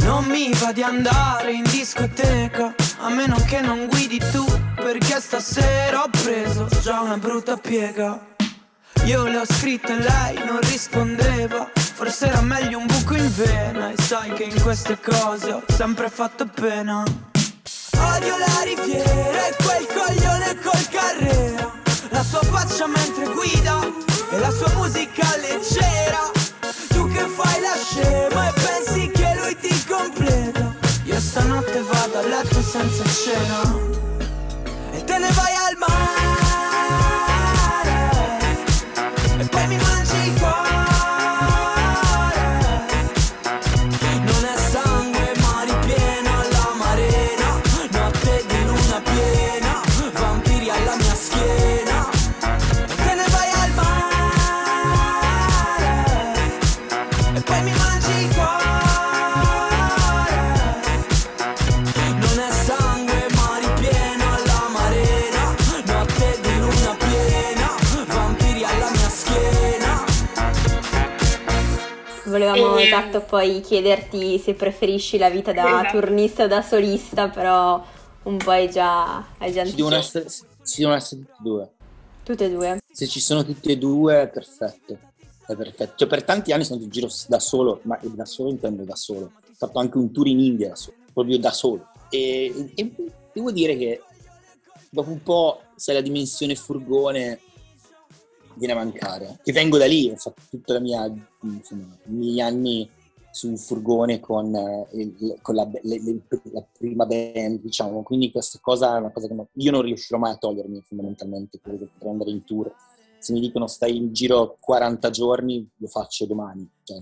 Non 0.03 0.25
mi 0.25 0.51
va 0.53 0.71
di 0.71 0.83
andare 0.83 1.53
in 1.53 1.63
discoteca 1.63 2.75
a 2.99 3.09
meno 3.09 3.35
che 3.47 3.61
non 3.61 3.87
guidi 3.87 4.19
tu 4.31 4.45
perché 4.75 5.19
stasera 5.19 6.03
ho 6.03 6.09
preso 6.09 6.67
già 6.81 7.01
una 7.01 7.17
brutta 7.17 7.57
piega. 7.57 8.31
Io 9.05 9.23
le 9.25 9.37
ho 9.37 9.45
scritto 9.45 9.91
e 9.91 9.97
lei 9.97 10.45
non 10.45 10.59
rispondeva 10.61 11.69
Forse 11.95 12.27
era 12.27 12.41
meglio 12.41 12.79
un 12.79 12.87
buco 12.87 13.13
in 13.15 13.31
vena 13.35 13.91
E 13.91 14.01
sai 14.01 14.33
che 14.33 14.43
in 14.43 14.61
queste 14.61 14.99
cose 14.99 15.51
ho 15.51 15.63
sempre 15.67 16.09
fatto 16.09 16.45
pena. 16.45 17.03
Odio 17.97 18.37
la 18.37 18.61
riviera 18.63 19.47
e 19.47 19.55
quel 19.63 19.85
coglione 19.87 20.59
col 20.59 20.87
carrera. 20.89 21.71
La 22.09 22.23
sua 22.23 22.41
faccia 22.41 22.87
mentre 22.87 23.27
guida 23.31 23.79
e 24.31 24.39
la 24.39 24.51
sua 24.51 24.71
musica 24.73 25.25
leggera. 25.37 26.31
Tu 26.89 27.07
che 27.09 27.25
fai 27.27 27.61
la 27.61 27.75
scema 27.75 28.49
e 28.49 28.53
pensi 28.53 29.11
che 29.11 29.35
lui 29.39 29.55
ti 29.57 29.85
completa. 29.85 30.73
Io 31.03 31.19
stanotte 31.19 31.81
vado 31.81 32.17
a 32.17 32.21
letto 32.27 32.61
senza 32.61 33.03
cena 33.05 33.77
E 34.93 35.03
te 35.03 35.17
ne 35.19 35.31
vai 35.31 35.53
al 35.53 35.77
mare 35.77 36.42
esatto 72.93 73.21
poi 73.21 73.61
chiederti 73.61 74.37
se 74.39 74.53
preferisci 74.53 75.17
la 75.17 75.29
vita 75.29 75.51
da 75.51 75.65
esatto. 75.65 75.99
turnista 75.99 76.43
o 76.43 76.47
da 76.47 76.61
solista, 76.61 77.29
però 77.29 77.83
un 78.23 78.37
po' 78.37 78.51
hai 78.51 78.69
già, 78.69 79.25
hai 79.37 79.51
già 79.51 79.65
ci 79.65 79.75
devono, 79.75 79.95
essere, 79.95 80.29
ci 80.29 80.77
devono 80.77 80.95
essere 80.95 81.21
tutti 81.21 81.31
e 81.31 81.43
due. 81.43 81.71
Tutte 82.23 82.45
e 82.45 82.49
due. 82.49 82.77
Se 82.91 83.07
ci 83.07 83.19
sono 83.19 83.43
tutti 83.43 83.71
e 83.71 83.77
due 83.77 84.21
è 84.21 84.27
perfetto. 84.29 84.97
È 85.45 85.55
perfetto. 85.55 85.93
Cioè, 85.97 86.07
per 86.07 86.23
tanti 86.23 86.53
anni 86.53 86.63
sono 86.63 86.81
in 86.81 86.89
giro 86.89 87.09
da 87.27 87.39
solo, 87.39 87.81
ma 87.83 87.99
da 88.01 88.25
solo 88.25 88.49
intendo 88.49 88.83
da 88.83 88.95
solo. 88.95 89.31
Ho 89.35 89.53
fatto 89.55 89.79
anche 89.79 89.97
un 89.97 90.11
tour 90.11 90.27
in 90.27 90.39
India 90.39 90.69
da 90.69 90.75
solo, 90.75 90.97
proprio 91.11 91.37
da 91.37 91.51
solo. 91.51 91.87
E, 92.09 92.71
e 92.75 92.91
devo 93.33 93.51
dire 93.51 93.75
che 93.75 94.01
dopo 94.89 95.09
un 95.09 95.21
po', 95.21 95.61
sai, 95.75 95.95
la 95.95 96.01
dimensione 96.01 96.55
furgone 96.55 97.39
viene 98.55 98.73
a 98.73 98.77
mancare. 98.77 99.39
Che 99.43 99.51
vengo 99.51 99.77
da 99.77 99.85
lì, 99.85 100.09
ho 100.09 100.15
fatto 100.15 100.41
tutta 100.49 100.73
la 100.73 100.79
mia, 100.79 101.11
insomma, 101.41 101.97
i 102.05 102.11
miei 102.11 102.41
anni 102.41 102.89
su 103.31 103.49
un 103.49 103.57
furgone 103.57 104.19
con, 104.19 104.55
eh, 104.55 105.37
con 105.41 105.55
la, 105.55 105.67
le, 105.81 106.01
le, 106.01 106.21
la, 106.51 106.63
prima 106.77 107.05
band, 107.05 107.61
diciamo, 107.61 108.03
quindi 108.03 108.31
questa 108.31 108.59
cosa 108.61 108.95
è 108.95 108.99
una 108.99 109.11
cosa 109.11 109.27
che 109.27 109.35
io 109.53 109.71
non 109.71 109.81
riuscirò 109.81 110.19
mai 110.19 110.33
a 110.33 110.37
togliermi 110.37 110.83
fondamentalmente, 110.85 111.59
credo 111.59 111.89
che 111.97 112.07
andare 112.07 112.29
in 112.29 112.43
tour. 112.43 112.71
Se 113.17 113.33
mi 113.33 113.39
dicono 113.39 113.67
stai 113.67 113.95
in 113.95 114.13
giro 114.13 114.57
40 114.59 115.09
giorni, 115.09 115.67
lo 115.77 115.87
faccio 115.87 116.25
domani. 116.25 116.69
Cioè, 116.83 116.99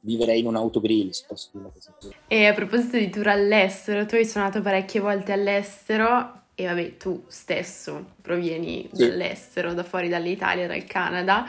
viverei 0.00 0.38
in 0.38 0.46
un 0.46 0.56
autogrill, 0.56 1.10
se 1.10 1.24
posso 1.26 1.50
dire 1.52 1.70
così. 1.70 1.90
E 2.28 2.46
a 2.46 2.54
proposito 2.54 2.96
di 2.96 3.10
tour 3.10 3.28
all'estero, 3.28 4.06
tu 4.06 4.14
hai 4.14 4.24
suonato 4.24 4.62
parecchie 4.62 5.00
volte 5.00 5.32
all'estero 5.32 6.44
e 6.58 6.64
vabbè 6.64 6.96
tu 6.96 7.22
stesso 7.28 8.12
provieni 8.22 8.88
sì. 8.90 9.06
dall'estero, 9.06 9.74
da 9.74 9.84
fuori 9.84 10.08
dall'Italia, 10.08 10.66
dal 10.66 10.84
Canada. 10.84 11.44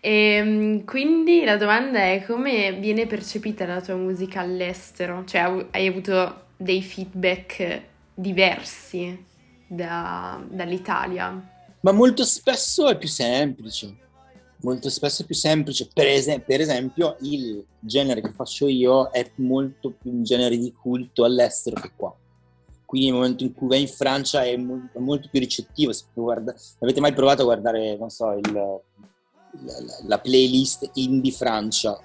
E 0.00 0.10
ehm, 0.10 0.84
quindi 0.84 1.44
la 1.44 1.58
domanda 1.58 2.00
è 2.00 2.24
come 2.26 2.72
viene 2.72 3.06
percepita 3.06 3.66
la 3.66 3.82
tua 3.82 3.96
musica 3.96 4.40
all'estero? 4.40 5.24
Cioè 5.26 5.68
hai 5.70 5.86
avuto 5.86 6.44
dei 6.56 6.82
feedback 6.82 7.82
diversi 8.14 9.24
da, 9.66 10.42
dall'Italia? 10.48 11.52
Ma 11.80 11.92
molto 11.92 12.24
spesso 12.24 12.88
è 12.88 12.96
più 12.96 13.08
semplice, 13.08 13.94
molto 14.62 14.88
spesso 14.88 15.20
è 15.20 15.26
più 15.26 15.34
semplice. 15.34 15.86
Per, 15.92 16.06
es- 16.06 16.40
per, 16.46 16.62
esempio 16.62 17.18
il 17.20 17.62
genere 17.78 18.22
che 18.22 18.32
faccio 18.32 18.68
io 18.68 19.10
è 19.10 19.32
molto 19.34 19.90
più 19.90 20.12
un 20.12 20.22
genere 20.22 20.56
di 20.56 20.72
culto 20.72 21.24
all'estero 21.24 21.78
che 21.78 21.90
qua 21.94 22.16
quindi 22.86 23.08
nel 23.08 23.16
momento 23.16 23.44
in 23.44 23.52
cui 23.52 23.68
vai 23.68 23.82
in 23.82 23.88
Francia 23.88 24.42
è 24.44 24.56
molto, 24.56 25.28
più 25.28 25.40
ricettivo. 25.40 25.92
Se 25.92 26.04
guarda, 26.14 26.54
avete 26.80 27.00
mai 27.00 27.12
provato 27.12 27.42
a 27.42 27.46
guardare, 27.46 27.96
non 27.96 28.08
so, 28.08 28.32
il, 28.32 28.52
la, 28.52 29.74
la, 30.06 30.18
playlist 30.18 30.90
Indie 30.94 31.32
Francia? 31.32 32.00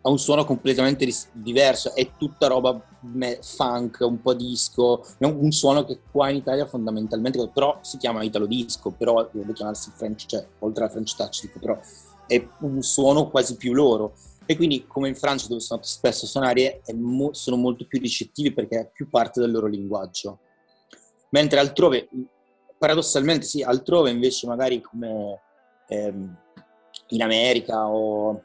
ha 0.00 0.10
un 0.10 0.18
suono 0.18 0.44
completamente 0.44 1.04
ris- 1.04 1.28
diverso, 1.32 1.94
è 1.94 2.12
tutta 2.16 2.46
roba 2.46 2.80
me- 3.00 3.38
funk, 3.42 3.98
un 4.00 4.20
po' 4.20 4.32
disco, 4.32 5.04
è 5.18 5.24
un, 5.24 5.36
un 5.40 5.50
suono 5.50 5.84
che 5.84 6.00
qua 6.10 6.30
in 6.30 6.36
Italia 6.36 6.66
fondamentalmente, 6.66 7.48
però 7.52 7.78
si 7.82 7.98
chiama 7.98 8.22
italo 8.22 8.46
disco, 8.46 8.90
però 8.90 9.28
dovrebbe 9.30 9.52
chiamarsi 9.52 9.90
French, 9.94 10.26
cioè 10.26 10.46
oltre 10.60 10.84
alla 10.84 10.92
French 10.92 11.14
touch, 11.14 11.50
però 11.58 11.78
è 12.26 12.46
un 12.60 12.82
suono 12.82 13.28
quasi 13.28 13.56
più 13.56 13.72
loro. 13.72 14.14
E 14.50 14.56
quindi, 14.56 14.86
come 14.86 15.08
in 15.08 15.14
Francia, 15.14 15.46
dove 15.46 15.60
sono 15.60 15.78
andato 15.78 15.94
spesso 15.94 16.24
a 16.24 16.28
suonare, 16.28 16.80
mo- 16.94 17.34
sono 17.34 17.56
molto 17.56 17.86
più 17.86 18.00
ricettivi 18.00 18.50
perché 18.54 18.80
è 18.80 18.90
più 18.90 19.10
parte 19.10 19.40
del 19.40 19.50
loro 19.50 19.66
linguaggio. 19.66 20.38
Mentre 21.32 21.58
altrove, 21.58 22.08
paradossalmente 22.78 23.44
sì, 23.44 23.62
altrove 23.62 24.08
invece 24.08 24.46
magari 24.46 24.80
come 24.80 25.42
ehm, 25.88 26.36
in 27.08 27.22
America 27.22 27.88
o 27.88 28.42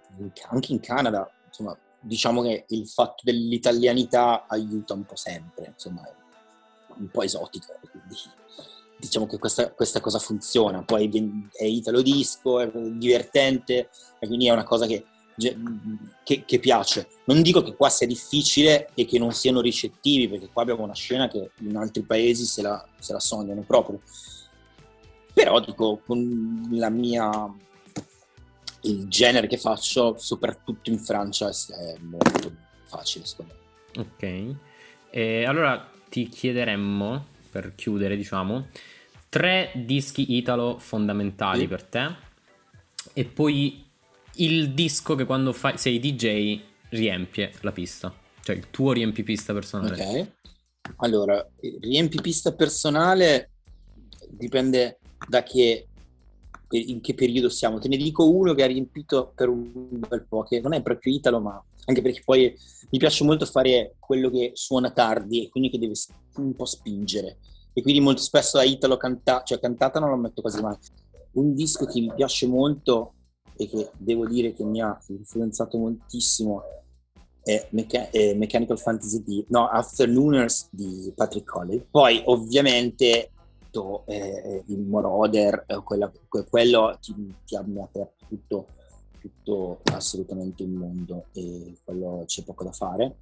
anche 0.50 0.74
in 0.74 0.82
Canada, 0.82 1.32
insomma, 1.48 1.74
diciamo 2.02 2.42
che 2.42 2.66
il 2.68 2.86
fatto 2.86 3.22
dell'italianità 3.24 4.46
aiuta 4.46 4.96
un 4.96 5.06
po' 5.06 5.16
sempre, 5.16 5.68
insomma, 5.68 6.06
è 6.06 6.13
un 6.98 7.08
po' 7.08 7.22
esotico, 7.24 7.80
quindi 7.89 8.16
diciamo 9.00 9.26
che 9.26 9.38
questa, 9.38 9.72
questa 9.72 10.02
cosa 10.02 10.20
funziona, 10.20 10.84
poi 10.84 11.10
è 11.54 11.63
italo 11.63 12.02
disco, 12.02 12.60
è 12.60 12.70
divertente 12.72 13.89
e 14.20 14.28
quindi 14.28 14.48
è 14.48 14.52
una 14.52 14.66
cosa 14.66 14.86
che, 14.86 15.06
che, 16.24 16.43
che, 16.46 16.60
piace. 16.60 17.08
Non 17.26 17.41
dico 17.41 17.62
che 17.62 17.76
qua 17.76 17.89
sia 17.89 18.08
difficile 18.08 18.89
e 18.93 19.06
che 19.06 19.17
non 19.19 19.32
siano 19.32 19.62
ricettivi, 19.62 20.28
perché 20.30 20.50
qua 20.52 20.62
abbiamo 20.62 20.84
una 20.84 20.93
scena 20.93 21.28
che 21.28 21.52
in 21.60 21.76
altri 21.76 22.04
paesi 22.04 22.46
se 22.46 22.62
la, 22.62 22.88
se 23.00 23.13
la 23.13 23.19
sognano 23.19 23.62
proprio. 23.62 24.02
Però 25.34 25.60
dico, 25.60 26.02
con 26.06 26.67
la 26.72 26.89
mia 26.89 27.52
il 28.82 29.08
genere 29.08 29.48
che 29.48 29.58
faccio, 29.58 30.17
soprattutto 30.17 30.89
in 30.89 31.00
Francia, 31.00 31.50
è 31.50 31.96
molto 32.00 32.54
facile 32.86 33.26
secondo 33.26 33.54
me. 33.54 34.02
Ok, 34.02 34.56
e 35.10 35.46
allora 35.46 35.89
ti 36.10 36.28
chiederemmo, 36.28 37.26
per 37.50 37.76
chiudere 37.76 38.15
diciamo, 38.15 38.67
tre 39.30 39.72
dischi 39.76 40.36
italo 40.36 40.78
fondamentali 40.78 41.62
sì. 41.62 41.67
per 41.67 41.84
te 41.84 42.15
e 43.13 43.26
poi 43.26 43.86
il 44.36 44.74
disco 44.74 45.15
che 45.15 45.26
quando 45.26 45.54
fai, 45.54 45.78
sei 45.78 46.00
DJ 46.00 46.60
riempie 46.89 47.52
la 47.62 47.72
pista, 47.72 48.13
cioè 48.41 48.56
il 48.56 48.69
tuo 48.69 48.91
riempipista 48.91 49.54
personale. 49.54 50.04
Ok, 50.04 50.32
allora, 50.98 51.46
riempipista 51.82 52.54
personale 52.54 53.52
dipende 54.30 55.00
da 55.28 55.43
che 55.43 55.88
in 56.69 57.02
che 57.02 57.13
periodo 57.13 57.50
siamo. 57.50 57.80
Te 57.80 57.88
ne 57.88 57.98
dico 57.98 58.30
uno 58.30 58.54
che 58.54 58.63
ha 58.63 58.67
riempito 58.67 59.32
per 59.36 59.50
un 59.50 60.00
bel 60.08 60.26
po', 60.28 60.43
che 60.43 60.60
non 60.60 60.74
è 60.74 60.82
proprio 60.82 61.13
italo, 61.13 61.39
ma 61.39 61.63
anche 61.86 62.02
perché 62.02 62.22
poi 62.24 62.56
mi 62.89 62.98
piace 62.98 63.24
molto 63.24 63.46
fare 63.46 63.96
quello 64.00 64.30
che 64.30 64.52
suona 64.54 64.91
tardi 64.91 65.46
e 65.46 65.50
quindi 65.50 65.69
che 65.69 65.78
deve 65.78 65.93
un 66.38 66.56
po' 66.56 66.65
spingere. 66.65 67.38
E 67.74 67.82
quindi 67.82 68.02
molto 68.02 68.22
spesso 68.22 68.58
a 68.58 68.63
italo 68.63 68.98
canta- 68.98 69.43
cioè 69.43 69.60
cantata 69.60 70.00
non 70.00 70.10
lo 70.10 70.17
metto 70.17 70.41
quasi 70.41 70.62
mai. 70.62 70.76
Un 71.34 71.54
disco 71.54 71.86
che 71.86 72.00
mi 72.00 72.12
piace 72.15 72.48
molto 72.48 73.13
e 73.63 73.69
che 73.69 73.91
devo 73.97 74.28
dire 74.28 74.54
che 74.54 74.63
mi 74.63 74.82
ha 74.82 74.97
influenzato 75.08 75.78
moltissimo 75.78 76.63
è, 77.41 77.67
Mecha- 77.71 78.10
è 78.10 78.34
Mechanical 78.36 78.80
Fantasy 78.80 79.21
di 79.21 79.45
no, 79.49 79.67
Afternooners 79.67 80.69
di 80.71 81.12
Patrick 81.15 81.49
Colley. 81.49 81.86
Poi 81.89 82.21
ovviamente 82.26 83.32
fatto 83.73 84.04
eh, 84.06 84.63
il 84.67 84.82
Moroder, 84.82 85.63
eh, 85.67 85.82
quella, 85.84 86.12
quello 86.49 86.97
ti, 87.02 87.13
ti 87.43 87.56
ha 87.56 87.60
aperto 87.60 88.26
tutto, 88.28 88.67
tutto 89.19 89.80
assolutamente 89.91 90.62
il 90.62 90.69
mondo 90.69 91.26
e 91.34 91.78
quello 91.84 92.23
c'è 92.28 92.43
poco 92.43 92.63
da 92.63 92.71
fare. 92.71 93.15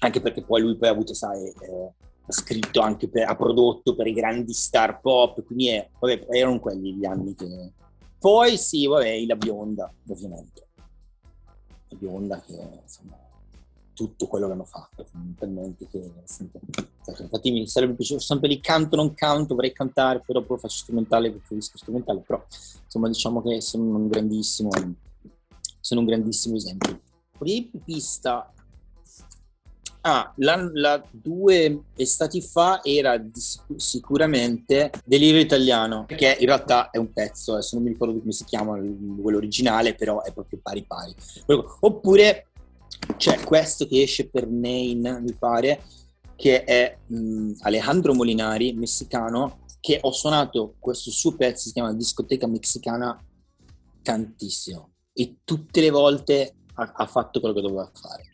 Anche 0.00 0.20
perché 0.20 0.42
poi 0.42 0.62
lui 0.62 0.76
poi 0.76 0.88
ha 0.88 0.92
avuto, 0.92 1.14
sai, 1.14 1.46
eh, 1.46 1.92
ha 2.26 2.32
scritto 2.32 2.80
anche, 2.80 3.08
per, 3.08 3.28
ha 3.28 3.36
prodotto 3.36 3.94
per 3.94 4.06
i 4.06 4.12
grandi 4.12 4.52
star 4.52 5.00
pop, 5.00 5.44
quindi 5.44 5.68
è, 5.68 5.88
vabbè, 5.98 6.26
erano 6.30 6.58
quelli 6.58 6.94
gli 6.94 7.04
anni 7.04 7.34
che... 7.34 7.72
Poi 8.20 8.58
sì, 8.58 8.86
vabbè, 8.86 9.24
la 9.24 9.34
bionda, 9.34 9.90
ovviamente. 10.08 10.68
La 11.88 11.96
bionda 11.96 12.38
che, 12.42 12.52
insomma, 12.82 13.16
tutto 13.94 14.26
quello 14.26 14.46
che 14.46 14.52
hanno 14.52 14.64
fatto, 14.64 15.04
fondamentalmente. 15.04 15.88
Che, 15.88 16.12
cioè, 16.26 17.22
infatti 17.22 17.50
mi 17.50 17.66
sarebbe 17.66 17.94
piaciuto 17.94 18.20
sempre 18.20 18.48
lì 18.48 18.60
canto, 18.60 18.96
non 18.96 19.14
canto, 19.14 19.54
vorrei 19.54 19.72
cantare, 19.72 20.20
poi 20.20 20.36
dopo 20.36 20.58
faccio 20.58 20.76
strumentale, 20.76 21.30
preferisco 21.30 21.78
strumentale, 21.78 22.20
però 22.20 22.44
insomma 22.84 23.08
diciamo 23.08 23.40
che 23.42 23.62
sono 23.62 23.84
un 23.84 24.08
grandissimo, 24.08 24.68
sono 25.80 26.00
un 26.00 26.06
grandissimo 26.06 26.56
esempio. 26.56 27.00
Riempipista, 27.38 28.52
Ah, 30.02 30.32
la, 30.36 30.70
la, 30.72 31.04
due 31.10 31.82
estati 31.94 32.40
fa 32.40 32.82
era 32.82 33.22
sicuramente 33.76 34.90
Delirio 35.04 35.40
Italiano, 35.40 36.06
che 36.06 36.38
in 36.40 36.46
realtà 36.46 36.88
è 36.90 36.96
un 36.96 37.12
pezzo, 37.12 37.52
adesso 37.52 37.74
non 37.74 37.84
mi 37.84 37.90
ricordo 37.90 38.18
come 38.18 38.32
si 38.32 38.44
chiama 38.44 38.78
quello 39.20 39.36
originale, 39.36 39.94
però 39.94 40.22
è 40.22 40.32
proprio 40.32 40.58
pari 40.62 40.84
pari. 40.86 41.14
Oppure 41.80 42.46
c'è 43.16 43.40
questo 43.40 43.86
che 43.86 44.02
esce 44.02 44.28
per 44.28 44.48
Nain, 44.48 45.20
mi 45.22 45.34
pare, 45.34 45.82
che 46.34 46.64
è 46.64 46.96
mh, 47.06 47.52
Alejandro 47.60 48.14
Molinari, 48.14 48.72
messicano, 48.72 49.66
che 49.80 49.98
ho 50.00 50.12
suonato 50.12 50.76
questo 50.78 51.10
suo 51.10 51.34
pezzo, 51.36 51.66
si 51.66 51.72
chiama 51.72 51.92
Discoteca 51.92 52.46
Mexicana, 52.46 53.22
tantissimo. 54.02 54.92
E 55.12 55.40
tutte 55.44 55.82
le 55.82 55.90
volte 55.90 56.54
ha, 56.74 56.92
ha 56.94 57.06
fatto 57.06 57.40
quello 57.40 57.54
che 57.54 57.60
doveva 57.60 57.90
fare. 57.92 58.29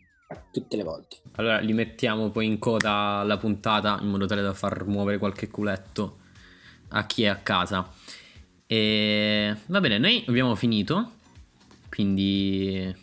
Tutte 0.50 0.76
le 0.76 0.82
volte. 0.82 1.16
Allora 1.36 1.58
li 1.58 1.72
mettiamo 1.72 2.30
poi 2.30 2.46
in 2.46 2.58
coda 2.58 3.18
alla 3.20 3.36
puntata 3.36 3.98
in 4.00 4.08
modo 4.08 4.26
tale 4.26 4.42
da 4.42 4.54
far 4.54 4.86
muovere 4.86 5.18
qualche 5.18 5.48
culetto 5.48 6.18
a 6.88 7.04
chi 7.06 7.24
è 7.24 7.28
a 7.28 7.36
casa. 7.36 7.88
E 8.66 9.54
va 9.66 9.80
bene, 9.80 9.98
noi 9.98 10.24
abbiamo 10.26 10.54
finito. 10.54 11.12
Quindi 11.88 12.76
è 12.78 12.94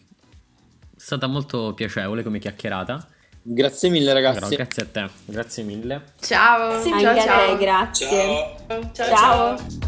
stata 0.95 1.27
molto 1.27 1.73
piacevole 1.73 2.23
come 2.23 2.39
chiacchierata. 2.39 3.07
Grazie 3.41 3.89
mille 3.89 4.13
ragazzi. 4.13 4.39
Però, 4.39 4.49
grazie 4.49 4.83
a 4.83 4.85
te, 4.85 5.09
grazie 5.25 5.63
mille. 5.63 6.03
Ciao. 6.19 6.81
Sì, 6.81 6.89
ciao, 6.89 7.01
ciao. 7.01 7.51
a 7.51 7.55
te, 7.55 7.57
grazie. 7.57 8.55
ciao. 8.67 8.91
ciao. 8.93 9.57
ciao. 9.57 9.82